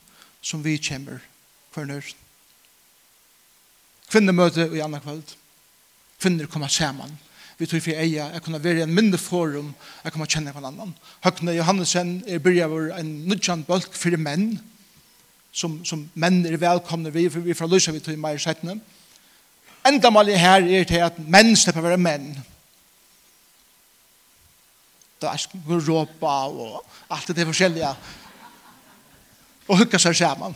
som 0.41 0.63
vi 0.63 0.77
kommer 0.81 1.21
for 1.71 1.85
nøysen. 1.85 2.17
Kvinner 4.07 4.33
møter 4.33 4.71
i 4.73 4.81
andre 4.81 5.01
kveld. 5.03 5.35
Kvinner 6.21 6.47
kommer 6.47 6.71
sammen. 6.71 7.11
Vi 7.57 7.65
tror 7.65 7.81
for 7.81 7.97
eia, 7.97 8.29
jeg 8.33 8.41
kunne 8.45 8.63
være 8.63 8.79
i 8.79 8.85
en 8.85 8.93
mindre 8.93 9.17
forum, 9.17 9.73
jeg 10.03 10.13
kunne 10.13 10.27
kjenne 10.29 10.51
hver 10.53 10.65
annan. 10.69 10.93
Høgne 11.25 11.55
Johannesen 11.57 12.19
er 12.29 12.41
byrja 12.41 12.67
vår 12.69 12.91
en 12.99 13.09
nudjan 13.27 13.65
bølg 13.65 13.89
for 13.97 14.17
menn, 14.21 14.59
som, 15.51 15.79
som 15.85 16.05
menn 16.13 16.45
er 16.45 16.59
velkomne 16.61 17.11
vi, 17.13 17.25
for 17.33 17.41
vi 17.41 17.57
fra 17.57 17.67
Lysa 17.67 17.91
vi 17.91 18.01
til 18.05 18.13
i 18.13 18.21
meir 18.21 18.37
settene. 18.41 18.77
Høgne 18.77 18.96
enda 19.87 20.09
målet 20.13 20.39
her 20.39 20.63
er 20.63 20.85
til 20.87 21.03
at 21.05 21.19
menn 21.19 21.55
slipper 21.57 21.85
være 21.85 21.99
menn. 22.01 22.29
Det 25.17 25.29
er 25.29 25.41
sko 25.41 25.79
råpa 25.87 26.35
og 26.47 26.83
alt 27.09 27.33
det 27.33 27.47
forskjellige. 27.47 27.93
Og 29.67 29.81
hukka 29.81 29.99
seg 29.99 30.15
sammen. 30.15 30.53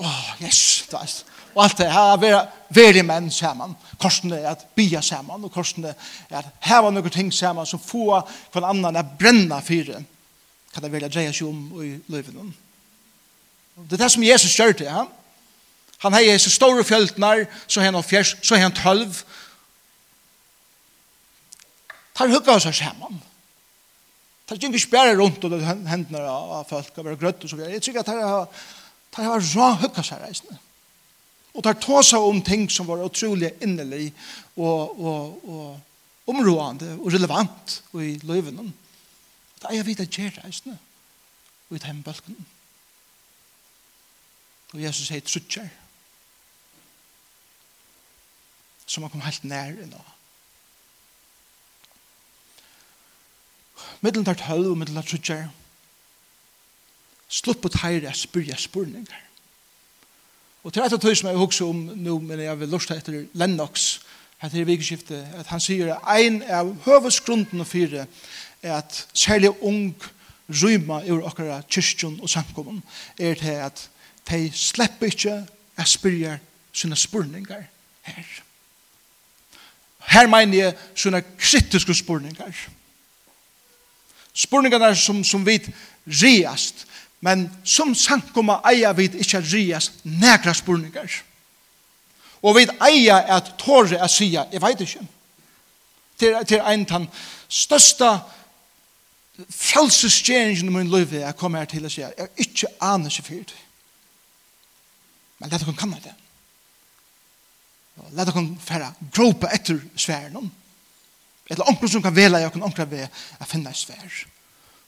Åh, 0.00 0.06
oh, 0.06 0.30
yes, 0.42 0.86
det 0.90 0.98
er 0.98 1.18
Og 1.54 1.64
alt 1.64 1.78
det 1.78 1.90
her 1.92 2.24
er 2.24 2.48
veri 2.70 3.02
menn 3.02 3.30
sammen. 3.30 3.74
Korsene 3.98 4.38
er 4.38 4.52
at 4.52 4.66
bya 4.76 5.02
sammen, 5.02 5.44
og 5.44 5.52
korsene 5.52 5.94
er 6.30 6.38
at 6.38 6.50
heva 6.62 6.90
noen 6.90 7.10
ting 7.10 7.32
sammen 7.34 7.66
som 7.66 7.82
få 7.82 8.20
hver 8.52 8.66
annan 8.68 8.96
er 8.96 9.16
brenna 9.18 9.60
fyre. 9.60 10.04
Kan 10.70 10.84
det 10.84 10.92
velja 10.92 11.08
dreia 11.10 11.32
seg 11.34 11.48
om 11.48 11.82
i 11.82 11.96
løyven. 12.08 12.54
Det 13.88 13.98
er 13.98 14.04
det 14.04 14.12
som 14.12 14.22
Jesus 14.22 14.54
gjør 14.54 14.72
til, 14.72 14.86
ja. 14.86 15.04
Han 16.00 16.12
har 16.12 16.38
så 16.38 16.50
store 16.50 16.84
fjöltnar, 16.84 17.46
så 17.66 17.80
har 17.80 17.92
han 17.92 18.02
fjärs, 18.02 18.36
så 18.42 18.54
har 18.54 18.62
han 18.62 18.72
tölv. 18.72 19.24
Tar 22.14 22.28
hugga 22.28 22.56
oss 22.56 22.68
saman. 22.76 23.20
Tar 24.48 24.56
ikke 24.56 24.66
ikke 24.66 24.86
spjære 24.86 25.18
rundt 25.20 25.44
og 25.44 25.60
hendene 25.62 26.22
av 26.24 26.64
folk 26.68 26.96
og 26.98 27.04
være 27.04 27.20
grøtt 27.20 27.44
og 27.44 27.50
så 27.50 27.56
videre. 27.56 27.72
Jeg 27.76 27.82
tykker 27.82 28.00
at 28.00 28.08
tar 29.12 29.24
har 29.24 29.44
rå 29.54 29.68
hugga 29.82 30.02
seg 30.02 30.22
reisende. 30.24 30.56
Og 31.54 31.64
tar 31.64 31.76
tåsa 31.82 32.18
om 32.18 32.42
ting 32.42 32.68
som 32.70 32.88
var 32.88 33.04
utrolig 33.04 33.52
innelig 33.60 34.12
og, 34.56 35.00
og, 35.00 35.48
og 35.48 36.30
områdende 36.30 36.96
og 36.98 37.12
relevant 37.12 37.82
i 37.94 38.14
løyvene. 38.22 38.72
Det 39.60 39.68
er 39.68 39.76
jeg 39.76 39.86
vidt 39.86 40.00
at 40.00 40.16
gjør 40.16 40.40
reisende 40.44 40.78
og 41.68 41.76
i 41.76 41.82
temmebølgene. 41.82 42.48
Og 44.72 44.82
Jesus 44.82 45.10
sier 45.10 45.24
truttjer. 45.26 45.70
som 48.90 49.04
han 49.06 49.12
kom 49.12 49.22
helt 49.22 49.46
nær 49.46 49.76
nå. 49.86 50.02
Middelen 54.00 54.26
tar 54.26 54.38
tølv 54.40 54.72
og 54.72 54.78
middelen 54.80 54.98
tar 54.98 55.08
trutjer. 55.08 55.48
Slutt 57.30 57.60
på 57.62 57.70
teire 57.70 58.12
spyrja 58.16 58.56
spurningar. 58.58 59.26
Og 60.64 60.72
til 60.72 60.82
et 60.82 60.92
av 60.92 61.00
tøy 61.00 61.14
som 61.14 61.30
jeg 61.30 61.40
husker 61.40 61.70
om 61.70 61.84
nå, 61.96 62.18
men 62.24 62.42
jeg 62.42 62.60
vil 62.60 62.72
lusta 62.74 62.96
etter 62.98 63.22
Lennox, 63.38 64.00
etter 64.42 64.66
vikeskiftet, 64.68 65.30
at 65.38 65.48
han 65.52 65.62
sier 65.62 65.94
at 65.94 66.10
ein 66.16 66.42
av 66.42 66.74
høvesgrunden 66.84 67.62
og 67.62 67.68
fire 67.68 68.06
er 68.62 68.74
at 68.80 69.06
særlig 69.14 69.54
ung 69.62 69.94
ryma 70.50 71.00
ur 71.08 71.24
okkara 71.30 71.62
kyrkjon 71.70 72.18
og 72.20 72.28
samkommun 72.28 72.82
er 73.18 73.38
til 73.38 73.62
at 73.62 73.86
de 74.28 74.50
slipper 74.52 75.12
ikke 75.12 75.36
å 75.78 75.88
spyrja 75.88 76.36
sine 76.72 76.98
spurningar 76.98 77.68
her. 78.04 78.30
Her 80.08 80.28
mener 80.30 80.58
jeg 80.58 80.76
sånne 80.94 81.22
kritiske 81.38 81.94
spurningar. 81.94 82.54
Spurningar 84.34 84.94
som, 84.94 85.24
som 85.24 85.44
vi 85.46 85.58
riast, 86.06 86.86
men 87.20 87.48
som 87.64 87.94
sankoma 87.94 88.60
eier 88.70 88.94
vi 88.96 89.10
ikke 89.20 89.42
riast 89.44 90.00
negra 90.04 90.54
spurningar. 90.56 91.10
Og 92.42 92.56
vi 92.56 92.66
eier 92.86 93.28
at 93.36 93.54
tåre 93.60 93.98
er 94.00 94.08
sia, 94.08 94.46
jeg 94.52 94.62
vet 94.62 94.84
ikke. 94.86 95.06
Til, 96.20 96.36
til 96.48 96.62
en 96.64 96.86
tann 96.88 97.08
største 97.48 98.08
frelsesgjeringen 99.48 100.68
i 100.68 100.72
min 100.72 100.90
liv 100.90 101.14
er 101.14 101.32
kommer 101.36 101.62
her 101.62 101.68
til 101.68 101.84
å 101.84 101.92
si, 101.92 102.02
jeg 102.02 102.12
er 102.16 102.28
ikke 102.40 102.72
aner 102.84 103.12
i 103.12 103.24
fyrt. 103.24 103.54
Men 105.40 105.52
dette 105.52 105.64
kan 105.64 105.76
kan 105.76 105.94
det. 106.04 106.14
La 108.16 108.24
dere 108.24 108.46
fære 108.60 108.92
gråpe 109.14 109.48
etter 109.54 109.80
sværen. 109.96 110.36
om. 110.36 110.50
Eller 111.50 111.64
omkring 111.64 111.90
som 111.90 112.02
kan 112.02 112.16
vela 112.16 112.38
jeg 112.38 112.52
kan 112.52 112.62
omkring 112.62 112.90
ved 112.90 113.08
å 113.40 113.44
finne 113.44 113.74
svær. 113.74 114.26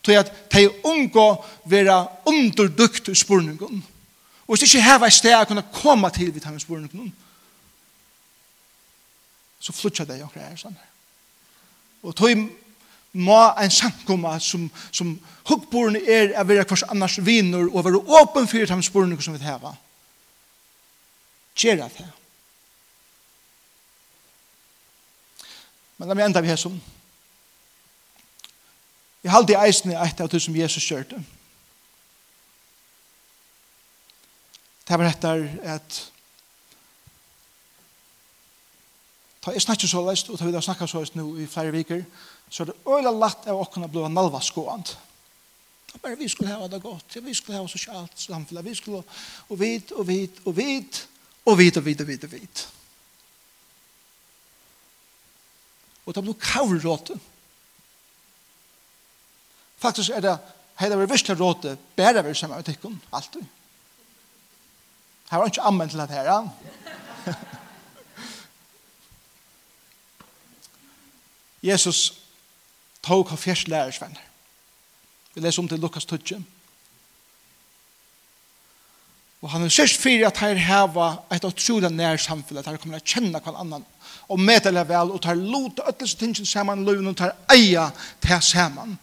Tog 0.02 0.14
at 0.14 0.31
de 0.52 0.69
unngå 0.85 1.26
være 1.64 2.07
underdukt 2.26 3.09
i 3.09 3.14
spurningen. 3.14 3.85
Og 4.47 4.57
hvis 4.57 4.62
ikke 4.62 4.83
her 4.83 4.99
var 4.99 5.11
sted 5.11 5.31
jeg 5.31 5.47
kunne 5.47 5.64
komme 5.73 6.11
til 6.11 6.35
vidt 6.35 6.45
hans 6.45 6.62
spurningen, 6.62 7.12
så 9.61 9.73
flytter 9.73 10.04
de 10.04 10.23
okker 10.23 10.42
her 10.42 10.57
sånn. 10.59 10.78
Og 12.02 12.14
tog 12.19 12.49
må 13.12 13.38
en 13.61 13.71
sankumma 13.71 14.38
som, 14.40 14.71
som 14.90 15.12
hukkborene 15.49 16.00
er 16.09 16.33
av 16.40 16.49
være 16.49 16.64
kvars 16.64 16.87
annars 16.88 17.19
viner 17.21 17.69
og 17.69 17.85
være 17.85 18.00
åpen 18.23 18.49
for 18.49 18.75
hans 18.75 18.88
spurningen 18.88 19.23
som 19.23 19.37
vi 19.37 19.45
heva. 19.45 19.75
Gjera 21.59 21.90
det. 21.92 22.09
Men 26.02 26.09
la 26.11 26.14
meg 26.18 26.25
enda 26.26 26.40
vi 26.42 26.49
her 26.50 26.59
som. 26.59 26.75
Jeg 29.23 29.30
halte 29.30 29.54
i 29.54 29.59
eisen 29.68 29.92
i 29.92 29.94
eit 29.94 30.18
av 30.18 30.26
det 30.32 30.40
som 30.42 30.56
Jesus 30.59 30.82
kjørte. 30.82 31.21
Det 34.82 34.99
var 34.99 35.06
etter 35.06 35.44
at 35.76 36.00
ta 39.47 39.54
jeg 39.54 39.62
snakker 39.62 39.94
så 39.94 40.02
leist, 40.02 40.26
og 40.26 40.42
ta 40.42 40.50
vi 40.50 40.56
da 40.56 40.64
snakker 40.66 40.90
så 40.90 41.04
leist 41.04 41.14
nå 41.14 41.28
i 41.38 41.47
flere 41.47 41.71
viker, 41.78 42.02
så 42.50 42.66
er 42.66 42.73
det 42.73 42.78
øyla 42.82 43.14
latt 43.14 43.47
av 43.47 43.62
åkken 43.62 43.87
å 43.87 43.92
bli 43.94 44.02
nalvaskåant. 44.11 44.97
Bare 46.02 46.18
vi 46.18 46.26
skulle 46.35 46.50
hava 46.50 46.66
det 46.66 46.82
godt, 46.82 47.14
ja, 47.14 47.23
vi 47.23 47.38
skulle 47.38 47.62
hava 47.62 47.71
sosialt 47.71 48.18
samfunn, 48.18 48.64
vi 48.66 48.75
skulle, 48.75 49.06
og 49.47 49.62
vit, 49.62 49.94
og 49.94 50.11
vit, 50.11 50.42
og 50.42 50.59
vit, 50.59 51.04
og 51.47 51.59
vit, 51.62 51.78
og 51.78 51.87
vit, 51.87 52.00
og 52.02 52.11
vit, 52.11 52.26
og 52.26 52.32
vit, 52.32 52.32
og 52.32 52.40
vit. 52.40 52.68
og 56.06 56.14
det 56.14 56.23
blir 56.25 56.35
kavråte. 56.40 57.21
Faktisk 59.78 60.11
er 60.11 60.21
det 60.21 60.38
hele 60.80 60.99
vi 60.99 61.06
visste 61.11 61.35
råte, 61.35 61.78
bæra 61.97 62.23
vi 62.23 62.35
sammen 62.35 62.56
med 62.56 62.64
tikkun, 62.64 63.02
alltid. 63.12 63.42
Her 65.30 65.38
var 65.38 65.47
ikke 65.47 65.61
ammen 65.61 65.88
til 65.88 66.00
at 66.00 66.11
her, 66.11 66.23
Ja. 66.23 66.42
Jesus 71.62 72.23
tog 73.02 73.30
av 73.32 73.38
fjerslærersvenner. 73.38 74.21
Vi 75.35 75.40
leser 75.40 75.62
om 75.62 75.68
til 75.68 75.78
Lukas 75.80 76.04
12. 76.04 76.42
Og 79.42 79.50
han 79.50 79.64
er 79.66 79.72
sørst 79.75 79.99
fyrir 79.99 80.28
at 80.28 80.38
her 80.38 80.58
heva 80.58 81.08
et 81.34 81.44
utrolig 81.44 81.90
nær 81.90 82.20
samfunn, 82.22 82.61
at 82.61 82.68
her 82.70 82.78
kommer 82.78 83.00
å 83.00 83.04
kjenne 83.04 83.40
hver 83.42 83.58
annan, 83.58 83.82
og 84.30 84.38
medelig 84.38 84.84
vel, 84.87 85.11
og 85.11 85.22
tar 85.25 85.38
lot 85.38 85.82
og 85.82 85.88
ødelse 85.90 86.18
tingene 86.20 86.46
saman, 86.46 86.84
løven 86.87 87.11
og 87.11 87.16
tar 87.18 87.34
eia 87.50 87.88
til 88.22 88.44
saman. 88.46 88.94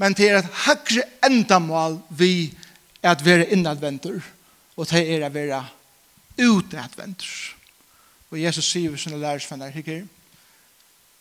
Men 0.00 0.16
det 0.16 0.28
er 0.28 0.40
et 0.42 0.52
hakre 0.66 1.06
endamål 1.24 1.98
vi 2.16 2.50
er 3.00 3.14
at 3.14 3.24
være 3.24 3.48
innadventer, 3.56 4.20
og 4.76 4.88
det 4.92 5.02
er 5.16 5.26
at 5.26 5.34
være 5.34 5.64
utadventer. 6.40 7.32
Og 8.30 8.38
Jesus 8.40 8.68
sier 8.68 8.92
vi 8.92 9.00
sånne 9.00 9.20
lærersvenner, 9.20 9.72
ikke? 9.76 10.02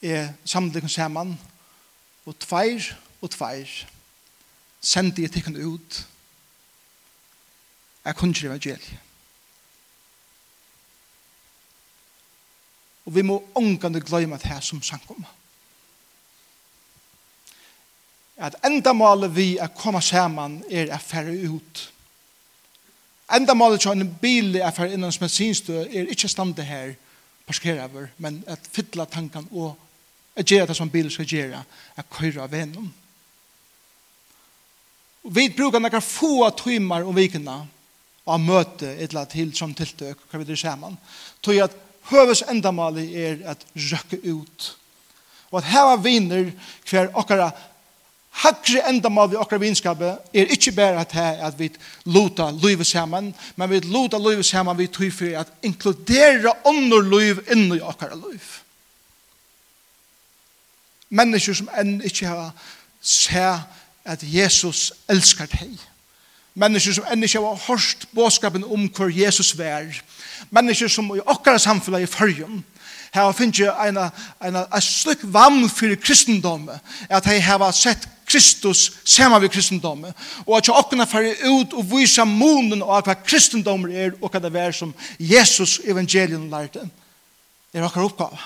er 0.02 0.30
samtidig 0.48 0.92
saman, 0.92 1.34
og 2.26 2.36
tveir 2.40 2.86
og 3.22 3.32
tveir, 3.32 3.72
sender 4.80 5.26
jeg 5.26 5.32
tikkene 5.34 5.66
ut, 5.66 5.98
og 6.04 6.19
er 8.06 8.18
kunnskje 8.18 8.50
evangeliet. 8.50 8.98
Og 13.06 13.16
vi 13.16 13.22
må 13.26 13.40
ångande 13.58 14.02
gløyma 14.06 14.38
det 14.38 14.52
her 14.52 14.62
som 14.62 14.82
sankom. 14.86 15.26
At 18.38 18.56
enda 18.66 18.94
målet 18.94 19.36
vi 19.36 19.48
er 19.58 19.72
koma 19.76 20.02
sammen 20.02 20.62
er 20.70 20.94
å 20.94 21.00
fære 21.02 21.34
ut. 21.50 21.82
Enda 23.34 23.54
målet 23.58 23.82
til 23.82 23.98
en 23.98 24.14
bil 24.22 24.56
er 24.62 24.72
fære 24.72 24.94
innan 24.96 25.12
som 25.12 25.26
er 25.26 26.12
ikke 26.14 26.30
stande 26.30 26.64
her 26.64 26.94
parskera 27.50 27.88
over, 27.90 28.08
men 28.18 28.44
at 28.48 28.62
fylla 28.72 29.06
tanken 29.06 29.48
og 29.52 29.74
at 30.38 30.46
gjøre 30.46 30.70
det 30.70 30.76
som 30.78 30.90
bil 30.90 31.10
skal 31.12 31.26
gjøre 31.26 31.64
er 31.98 32.10
køyre 32.14 32.44
av 32.46 32.52
venom. 32.52 32.92
Og 35.26 35.36
vi 35.36 35.50
bruker 35.50 35.82
noen 35.82 36.02
få 36.02 36.50
timer 36.62 37.04
om 37.04 37.16
vikene, 37.16 37.58
og 38.30 38.42
møte 38.42 38.92
eller 39.02 39.26
til 39.30 39.54
som 39.58 39.74
tiltøk, 39.74 40.20
hva 40.30 40.42
vi 40.42 40.48
det 40.48 40.60
sammen. 40.60 40.98
Tog 41.42 41.58
at 41.64 41.76
høves 42.12 42.44
endamalig 42.50 43.10
er 43.18 43.42
at 43.54 43.66
røkke 43.76 44.22
ut. 44.34 44.70
Og 45.52 45.60
at 45.62 45.70
heva 45.72 45.98
viner 46.04 46.52
hver 46.90 47.12
okkara 47.18 47.52
Hakre 48.40 48.84
endamal 48.88 49.32
vi 49.32 49.40
okkara 49.42 49.60
vinskapet 49.60 50.36
er 50.38 50.52
ikkje 50.54 50.72
bare 50.78 51.02
at, 51.02 51.12
her, 51.12 51.42
at 51.44 51.58
vi 51.60 51.72
luta 52.06 52.52
luive 52.54 52.86
saman, 52.86 53.34
men 53.56 53.70
vi 53.70 53.80
luta 53.84 54.20
luive 54.22 54.46
saman 54.48 54.78
vi 54.78 54.88
tog 54.88 55.12
for 55.12 55.34
at 55.42 55.50
inkludera 55.66 56.54
ånder 56.70 57.04
luiv 57.04 57.42
inni 57.52 57.82
okkara 57.82 58.16
luiv. 58.16 58.46
Mennesker 61.10 61.58
som 61.58 61.72
enn 61.82 61.98
ikkje 62.06 62.30
har 62.30 62.54
se 63.02 63.48
at 64.06 64.24
Jesus 64.24 64.92
elskar 65.10 65.50
deg. 65.52 65.74
Mennesker 66.54 66.98
som 66.98 67.08
enn 67.12 67.24
ikke 67.24 67.42
har 67.44 67.62
hørt 67.68 68.08
båskapen 68.16 68.66
om 68.66 68.88
hvor 68.96 69.12
Jesus 69.14 69.54
vær. 69.58 69.88
Mennesker 70.50 70.90
som 70.92 71.10
i 71.16 71.22
okkara 71.26 71.60
samfunnet 71.62 72.04
i 72.08 72.10
fyrjun 72.10 72.64
har 73.14 73.34
finnst 73.34 73.62
en, 73.62 73.98
en, 73.98 74.56
en 74.56 74.82
slik 74.82 75.24
vann 75.24 75.70
for 75.70 75.96
kristendommet 76.02 76.80
at 77.10 77.26
de 77.26 77.40
har 77.42 77.72
sett 77.74 78.08
Kristus 78.30 78.92
sama 79.04 79.40
vi 79.42 79.50
kristendommet 79.50 80.14
og 80.46 80.58
at 80.58 80.70
okkara 80.70 81.08
fyrir 81.10 81.42
ut 81.50 81.74
og 81.74 81.88
visa 81.90 82.26
munen 82.26 82.84
av 82.84 83.08
hva 83.08 83.18
kristendommet 83.18 83.96
er 83.98 84.14
og 84.20 84.30
hva 84.30 84.44
det 84.44 84.54
er 84.54 84.76
som 84.76 84.94
Jesus 85.18 85.80
evangelien 85.86 86.50
lærte 86.52 86.86
er 87.74 87.86
okkar 87.86 88.06
oppgave 88.06 88.38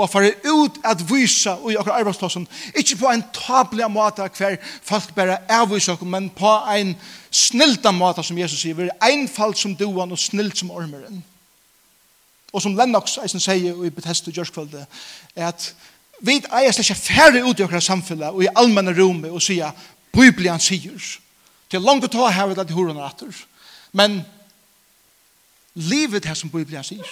og 0.00 0.06
at 0.06 0.12
fara 0.12 0.30
ut 0.48 0.78
at 0.84 1.02
visa 1.10 1.56
i 1.68 1.76
okkar 1.76 1.98
arbeidsplassen, 2.00 2.46
ikke 2.74 2.96
på 3.02 3.10
en 3.12 3.24
tabla 3.36 3.88
måte 3.92 4.24
hver 4.38 4.56
folk 4.82 5.12
bare 5.14 5.38
avvisa 5.52 5.92
okkar, 5.92 6.08
men 6.08 6.30
på 6.32 6.52
en 6.72 6.94
snilda 7.30 7.92
måte 7.92 8.24
som 8.24 8.38
Jesus 8.38 8.62
sier, 8.64 8.88
einfalt 9.04 9.58
som 9.60 9.76
duan 9.76 10.12
og 10.12 10.18
snilt 10.18 10.58
som 10.58 10.72
ormeren. 10.72 11.22
Og 12.52 12.62
som 12.62 12.74
Lennox 12.76 13.18
eisen 13.22 13.42
sier 13.42 13.76
i 13.84 13.92
Bethesda 13.94 14.32
Gjørskvalde, 14.34 14.86
er 15.36 15.52
at 15.52 15.70
vi 16.20 16.40
eier 16.40 16.74
slik 16.74 16.96
færre 16.98 17.44
ut 17.44 17.60
i 17.60 17.64
okkar 17.64 17.84
samfunnet 17.84 18.32
og 18.32 18.42
i 18.44 18.52
allmenne 18.56 18.94
rom 18.96 19.22
og 19.30 19.42
sier, 19.44 19.70
Biblian 20.16 20.60
sier, 20.60 20.98
til 21.70 21.84
langt 21.84 22.08
å 22.08 22.10
ta 22.10 22.32
her 22.34 22.50
ved 22.50 22.58
at 22.58 22.72
horan 22.74 22.98
atter, 23.04 23.30
men 23.92 24.22
livet 25.78 26.26
her 26.26 26.34
som 26.34 26.50
Biblian 26.50 26.84
sier, 26.84 27.06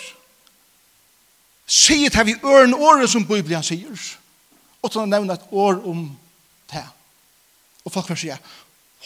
sier 1.68 2.10
det 2.10 2.26
vi 2.26 2.36
øren 2.44 2.74
året 2.74 3.10
som 3.10 3.26
Bibelen 3.26 3.62
sier, 3.62 4.08
og 4.82 4.92
til 4.92 5.02
å 5.02 5.10
nevne 5.10 5.36
et 5.36 5.50
år 5.52 5.82
om 5.86 6.06
det. 6.72 6.84
Og 7.84 7.92
folk 7.92 8.08
vil 8.10 8.20
si, 8.20 8.30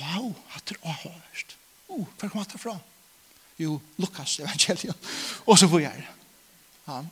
wow, 0.00 0.30
hatt 0.54 0.68
det 0.70 0.78
åhørst. 0.82 1.56
Oh, 1.88 2.06
hva 2.06 2.28
kom 2.28 2.40
hatt 2.40 2.54
det 2.54 2.60
fra? 2.60 2.76
Jo, 3.60 3.80
Lukas 4.00 4.38
evangelion. 4.40 4.96
Og 5.48 5.58
så 5.58 5.68
får 5.68 5.80
jeg 5.84 5.98
det. 5.98 6.14
Ja. 6.86 7.02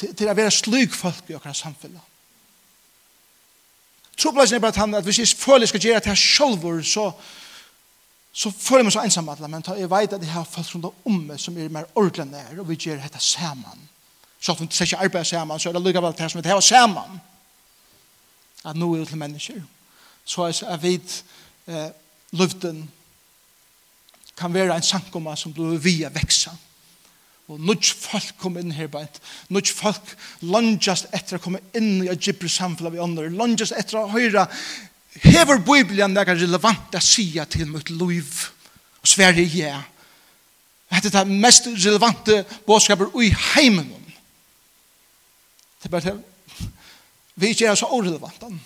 Til, 0.00 0.14
til 0.16 0.30
å 0.30 0.36
være 0.36 0.54
slik 0.54 0.94
folk 0.96 1.28
i 1.28 1.36
akkurat 1.36 1.58
samfunnet. 1.58 2.06
Troplasen 4.20 4.56
er 4.56 4.62
bare 4.64 4.74
at 4.74 4.80
han, 4.80 4.94
at 4.94 5.04
hvis 5.04 5.18
jeg 5.22 5.36
føler 5.38 5.64
jeg 5.64 5.74
skal 5.74 5.84
gjøre 5.84 6.00
det 6.00 6.12
her 6.12 6.18
sjølver, 6.18 6.82
så, 6.84 7.06
så 8.32 8.50
føler 8.52 8.82
jeg 8.82 8.88
meg 8.88 8.96
så 8.96 9.04
ensam 9.04 9.30
alle, 9.32 9.48
men 9.48 9.64
jeg 9.78 9.90
vet 9.92 10.16
at 10.16 10.24
jeg 10.24 10.32
har 10.32 10.48
folk 10.48 10.74
rundt 10.74 10.90
om 11.08 11.22
meg 11.28 11.40
som 11.40 11.56
er 11.56 11.72
mer 11.72 11.88
ordentlig 11.94 12.26
nær, 12.32 12.58
og 12.60 12.68
vi 12.68 12.76
gjør 12.80 13.00
dette 13.00 13.20
sammen 13.24 13.88
så 14.40 14.52
at 14.52 14.60
vi 14.60 14.68
ikke 14.84 14.96
arbeider 14.96 15.24
sammen, 15.24 15.60
så 15.60 15.68
er 15.68 15.72
det 15.72 15.82
lykkevel 15.84 16.14
det 16.18 16.30
som 16.30 16.42
vi 16.42 16.48
har 16.48 16.60
sammen. 16.60 17.20
At 18.64 18.76
nå 18.76 18.94
er 18.94 18.98
det 18.98 19.08
til 19.08 19.20
mennesker. 19.20 19.60
Så 20.24 20.46
er 20.48 20.76
vi 20.80 20.94
eh, 21.66 21.90
luften 22.32 22.90
kan 24.40 24.54
være 24.54 24.76
en 24.76 24.82
sankomma 24.82 25.36
som 25.36 25.52
blir 25.52 25.78
via 25.78 26.08
veksa. 26.14 26.52
Og 27.50 27.58
nudj 27.60 27.90
folk 27.98 28.36
kom 28.38 28.56
inn 28.60 28.72
her 28.72 28.88
beint. 28.88 29.18
Nudj 29.50 29.72
folk 29.74 30.12
langast 30.46 31.10
etter 31.12 31.36
å 31.36 31.42
komme 31.42 31.60
inn 31.76 32.04
i 32.04 32.10
et 32.12 32.28
samfunnet 32.46 32.94
vi 32.94 33.02
ånder. 33.02 33.30
Langast 33.34 33.74
etter 33.76 33.98
å 33.98 34.10
høre 34.12 34.46
hever 35.24 35.58
Bibelen 35.58 36.14
det 36.14 36.28
er 36.28 36.38
relevant 36.38 36.94
å 36.94 37.02
si 37.02 37.32
til 37.50 37.66
mitt 37.66 37.90
liv. 37.90 38.30
Og 39.02 39.08
sverre 39.08 39.42
ja. 39.42 39.80
Det 40.90 41.10
er 41.14 41.24
det 41.24 41.40
mest 41.42 41.66
relevante 41.66 42.44
bådskaper 42.66 43.10
i 43.22 43.34
heimen. 43.54 43.99
Det 45.90 46.02
bare 46.02 46.18
vi 47.40 47.48
ikke 47.54 47.66
er 47.66 47.78
så 47.78 47.88
orelevant 47.90 48.42
han. 48.42 48.58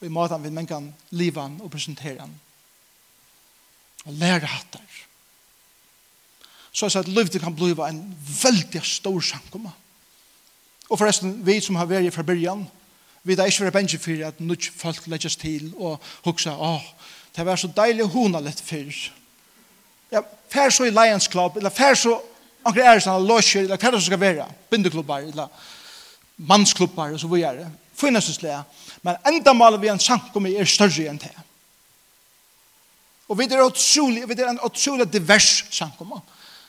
Vi 0.00 0.08
måten 0.08 0.42
vi 0.44 0.50
men 0.50 0.66
kan 0.66 0.86
liva 1.10 1.42
han 1.42 1.58
og 1.60 1.72
presentere 1.72 2.20
han. 2.20 2.34
Og 4.04 4.12
lære 4.20 4.46
hatt 4.46 4.76
der. 4.76 5.00
Så 6.72 6.86
at 6.98 7.08
livet 7.08 7.40
kan 7.40 7.54
bli 7.54 7.72
en 7.72 8.02
veldig 8.42 8.82
stor 8.84 9.20
samkomma. 9.20 9.72
Og 10.90 10.98
forresten, 10.98 11.46
vi 11.46 11.60
som 11.60 11.76
har 11.76 11.86
vært 11.86 12.14
fra 12.14 12.22
byrjan, 12.22 12.66
vi 13.22 13.34
er 13.34 13.48
ikke 13.48 13.64
vært 13.64 13.78
bensje 13.78 13.98
for 13.98 14.26
at 14.26 14.40
nødt 14.40 14.70
folk 14.76 15.06
legges 15.06 15.36
til 15.36 15.72
og 15.76 16.00
huksa, 16.24 16.52
åh, 16.52 16.82
det 17.36 17.46
var 17.46 17.56
så 17.56 17.70
deilig 17.76 18.04
hona 18.12 18.40
litt 18.40 18.60
fyrr. 18.60 18.94
Ja, 20.12 20.20
fær 20.52 20.70
så 20.70 20.84
i 20.84 20.92
Lions 20.92 21.28
Club, 21.28 21.56
eller 21.56 21.70
fær 21.70 21.96
så 21.96 22.18
anker 22.64 22.84
er 22.84 23.00
sånn, 23.00 23.24
losjer, 23.26 23.64
eller 23.64 23.80
hva 23.80 23.90
det 23.90 24.00
som 24.02 24.10
skal 24.10 24.20
være, 24.20 24.46
bindeklubbar, 24.70 25.24
eller 25.32 25.48
mannsklubbar 26.36 27.14
og 27.14 27.20
så 27.20 27.28
vidare. 27.30 27.70
Finnesyslega. 27.94 28.62
Men 29.02 29.16
enda 29.26 29.52
maler 29.52 29.78
vi 29.78 29.88
en 29.92 30.00
samkomme 30.02 30.50
er 30.50 30.68
større 30.68 31.08
enn 31.10 31.20
det. 31.22 31.34
Og 33.28 33.38
vi 33.38 33.46
er 33.48 33.64
utrolig, 33.64 34.26
vi 34.28 34.36
er 34.36 34.50
en 34.50 34.64
utrolig 34.64 35.06
divers 35.12 35.64
samkomme 35.72 36.20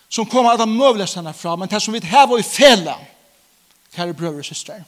som 0.09 0.25
kommer 0.25 0.51
alla 0.51 0.65
möjliga 0.65 1.07
stanna 1.07 1.33
fram 1.33 1.59
men 1.59 1.69
det 1.69 1.81
som 1.81 1.93
vi 1.93 1.99
har 1.99 2.27
var 2.27 2.39
i 2.39 2.43
fele, 2.43 2.93
kära 3.95 4.13
brøver 4.13 4.39
og 4.39 4.45
søster, 4.45 4.83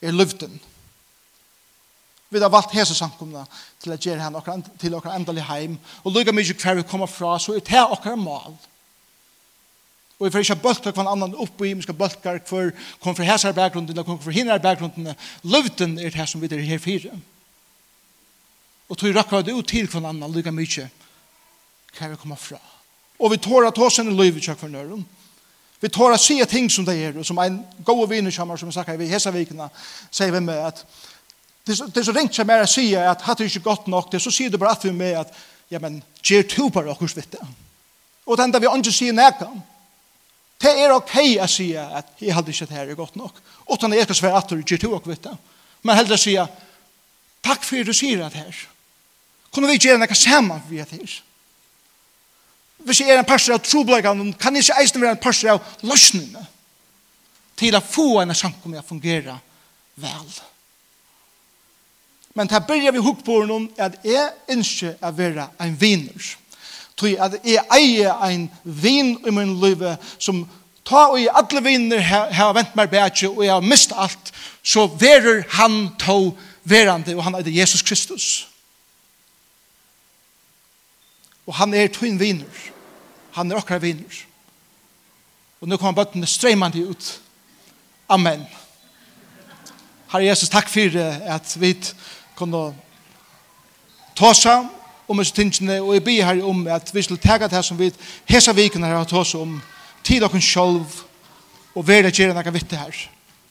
er 0.00 0.12
løvden. 0.12 0.60
vi 2.30 2.38
har 2.38 2.48
valgt 2.48 2.74
hese 2.76 2.94
samkomna 2.94 3.46
til 3.80 3.92
å 3.92 3.96
gjøre 3.96 4.20
henne 4.20 4.62
til 4.78 4.94
okkar 4.94 5.16
endelig 5.16 5.42
heim 5.48 5.78
og 6.04 6.12
lukka 6.12 6.32
mye 6.32 6.54
hver 6.54 6.74
vi 6.74 6.82
kommer 6.82 7.06
fra 7.06 7.38
så 7.38 7.54
er 7.56 7.60
det 7.64 7.84
okkar 7.84 8.16
mal 8.16 8.56
Og 10.18 10.26
vi 10.26 10.32
får 10.34 10.44
ikke 10.44 10.62
bølta 10.62 10.90
hver 10.90 11.06
annan 11.06 11.36
oppi, 11.38 11.72
vi 11.72 11.82
skal 11.82 11.94
bølta 11.94 12.34
hver 12.34 12.72
kom 13.02 13.16
fra 13.16 13.24
hæsar 13.24 13.52
bakgrunden, 13.54 13.94
eller 13.94 14.06
kom 14.06 14.18
fra 14.22 14.34
hinnar 14.34 14.58
bakgrunden. 14.58 15.12
Løvden 15.42 15.98
er 15.98 16.10
det 16.10 16.28
som 16.28 16.42
vi 16.42 16.50
er 16.50 16.64
her 16.64 16.78
fire. 16.78 17.12
Og 18.88 18.98
tog 18.98 19.14
rakka 19.14 19.42
det 19.42 19.54
ut 19.54 19.68
til 19.68 19.86
hver 19.86 20.08
annan 20.08 20.32
lika 20.32 20.50
mykje. 20.50 20.88
Hva 21.98 22.08
vi 22.08 22.16
kommer 22.16 22.36
fra? 22.36 22.58
Og 23.18 23.30
vi 23.30 23.38
tår 23.42 23.68
at 23.68 23.78
hos 23.78 23.98
en 23.98 24.16
løy 24.16 24.30
vi 24.34 24.40
tjekk 24.40 24.58
for 24.58 24.70
nøyren. 24.70 25.06
Vi 25.80 25.88
tåra 25.88 26.18
se 26.18 26.44
ting 26.50 26.70
som 26.70 26.84
det 26.84 26.96
er, 26.98 27.18
og 27.18 27.26
som 27.26 27.38
en 27.38 27.60
god 27.86 28.08
vinner 28.08 28.34
kommer, 28.34 28.56
som 28.56 28.68
vi 28.68 28.74
snakker 28.74 28.98
i 28.98 29.06
Hesavikene, 29.06 29.68
sier 30.10 30.32
vi 30.34 30.40
med 30.42 30.58
at 30.58 30.82
det 31.68 32.00
er 32.00 32.06
så 32.06 32.14
ringt 32.16 32.34
som 32.34 32.50
er 32.50 32.64
å 32.64 32.70
si 32.70 32.86
at 32.96 33.22
hatt 33.26 33.38
det 33.38 33.50
ikke 33.50 33.66
godt 33.66 33.88
nok, 33.92 34.08
det 34.10 34.22
så 34.24 34.32
sier 34.32 34.50
du 34.50 34.56
bare 34.58 34.72
at 34.72 34.84
vi 34.86 34.92
med 34.92 35.18
at 35.20 35.34
ja, 35.70 35.78
men, 35.78 36.00
gjer 36.24 36.46
to 36.48 36.70
bare 36.72 36.94
okkur 36.94 37.10
svitte. 37.12 37.38
Og 38.24 38.38
det 38.38 38.46
enda 38.46 38.60
vi 38.62 38.70
ikke 38.72 38.94
sier 38.94 39.12
nekka. 39.12 39.50
Det 40.58 40.72
er 40.74 40.90
ok 40.90 41.14
å 41.38 41.46
si 41.50 41.68
at 41.78 42.18
jeg 42.18 42.34
hadde 42.34 42.50
ikke 42.50 42.66
det 42.66 42.76
her 42.76 42.90
er 42.90 42.98
godt 42.98 43.16
nok. 43.18 43.36
Utan 43.70 43.94
jeg 43.94 44.08
skal 44.08 44.18
svære 44.18 44.40
at 44.40 44.50
du 44.50 44.58
gjør 44.58 44.82
to 44.82 44.90
og 44.96 45.06
vitt 45.06 45.22
det. 45.28 45.36
Men 45.86 45.98
heller 46.00 46.18
si 46.18 46.34
takk 47.46 47.62
for 47.62 47.78
at 47.78 47.86
du 47.86 47.94
sier 47.94 48.24
det 48.24 48.34
her. 48.34 48.60
Kunne 49.54 49.70
vi 49.70 49.78
gjøre 49.78 50.02
noe 50.02 50.18
sammen 50.18 50.62
vi 50.68 50.80
er 50.82 50.90
her? 50.90 51.14
Hvis 52.78 53.00
jeg 53.02 53.10
er 53.10 53.22
en 53.22 53.26
parster 53.26 53.54
av 53.54 53.62
trobleggene, 53.62 54.32
kan 54.38 54.54
jeg 54.54 54.66
ikke 54.66 54.82
eisen 54.82 55.02
være 55.02 55.16
en 55.16 55.22
parster 55.22 55.54
av 55.54 55.86
løsningene 55.86 56.44
til 57.58 57.74
å 57.74 57.82
få 57.82 58.20
en 58.22 58.34
samkommet 58.38 58.82
å 58.82 58.86
fungere 58.86 59.34
vel. 59.98 60.28
Men 62.38 62.50
til 62.50 62.60
å 62.60 62.66
begynne 62.66 62.94
vi 62.94 63.02
hukk 63.02 63.24
på 63.26 63.40
noen 63.48 63.66
er 63.74 63.88
at 63.88 64.04
jeg 64.06 64.54
ønsker 64.54 64.98
å 65.02 65.10
være 65.14 65.48
en 65.58 65.74
vinner 65.78 66.28
tog 66.98 67.14
at 67.22 67.38
jeg 67.46 67.64
eier 67.74 68.18
ein 68.26 68.48
vin 68.64 69.14
i 69.26 69.32
min 69.34 69.54
liv 69.62 69.84
som 70.18 70.42
ta 70.88 71.08
og 71.12 71.20
i 71.20 71.28
alle 71.30 71.62
viner 71.62 72.00
har 72.34 72.54
vent 72.56 72.76
meg 72.76 72.90
bedre 72.90 73.30
og 73.30 73.42
jeg 73.44 73.54
har 73.54 73.64
mist 73.64 73.94
alt 73.96 74.32
så 74.62 74.86
verer 75.00 75.44
han 75.56 75.88
to 76.00 76.36
verande 76.68 77.16
og 77.16 77.24
han 77.24 77.38
er 77.38 77.48
Jesus 77.48 77.82
Kristus. 77.82 78.48
Og 81.46 81.54
han 81.54 81.74
er 81.74 81.88
tog 81.88 82.18
viner. 82.20 82.64
Han 83.32 83.50
er 83.50 83.56
okkar 83.56 83.80
viner. 83.80 84.24
Og 85.60 85.68
nå 85.68 85.76
kommer 85.76 85.96
bøttene 86.04 86.26
streimande 86.28 86.84
ut. 86.84 87.20
Amen. 88.08 88.44
Herre 90.12 90.26
Jesus, 90.26 90.48
takk 90.48 90.68
for 90.68 90.98
at 90.98 91.54
vi 91.60 91.72
kunne 92.36 92.74
ta 94.16 94.30
oss 94.30 94.44
om 95.08 95.18
disse 95.18 95.34
tingene, 95.34 95.80
og 95.82 95.94
jeg 95.94 96.04
ber 96.04 96.24
her 96.24 96.42
om 96.44 96.66
at 96.68 96.90
vi 96.94 97.02
skulle 97.02 97.22
tega 97.22 97.48
det 97.48 97.64
som 97.64 97.78
vi 97.78 97.92
hesa 98.28 98.52
viken 98.52 98.84
her 98.84 98.98
har 98.98 99.14
oss 99.16 99.34
om 99.34 99.60
tid 100.04 100.22
og 100.22 100.36
sjolv 100.42 101.00
og 101.74 101.86
være 101.86 102.12
gjerne 102.12 102.36
noe 102.36 102.52
vitt 102.52 102.74
her. 102.76 102.96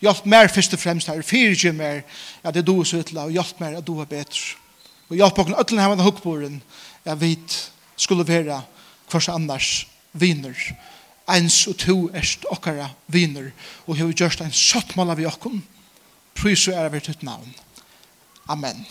Hjelp 0.02 0.26
mer 0.30 0.52
først 0.54 0.76
og 0.78 0.80
fremst 0.80 1.10
her, 1.10 1.22
fyrir 1.26 1.58
gjerne 1.58 1.78
mer 1.78 2.02
at 2.44 2.54
det 2.54 2.66
doer 2.68 2.86
så 2.86 3.02
og 3.02 3.32
hjelp 3.34 3.60
mer 3.60 3.78
at 3.78 3.88
doer 3.88 4.06
bedre. 4.06 4.58
Og 5.10 5.16
hjelp 5.18 5.40
okken 5.40 5.58
øtlen 5.58 5.82
her 5.82 5.90
med 5.90 6.04
hukkboren 6.04 6.62
at 7.06 7.22
vi 7.22 7.38
skulle 7.96 8.28
være 8.28 8.62
hvers 9.10 9.30
annars 9.30 9.88
viner. 10.14 10.54
Eins 11.28 11.66
og 11.68 11.78
to 11.78 11.98
erst 12.16 12.46
okkara 12.52 12.92
viner, 13.08 13.52
og 13.88 13.98
hei 13.98 14.14
gjørst 14.14 14.46
en 14.46 14.54
sottmål 14.54 15.16
av 15.16 15.24
jokken. 15.24 15.64
Prys 16.38 16.68
og 16.70 16.78
ære 16.78 16.94
vi 16.94 17.18
navn. 17.22 17.52
Amen. 18.48 18.86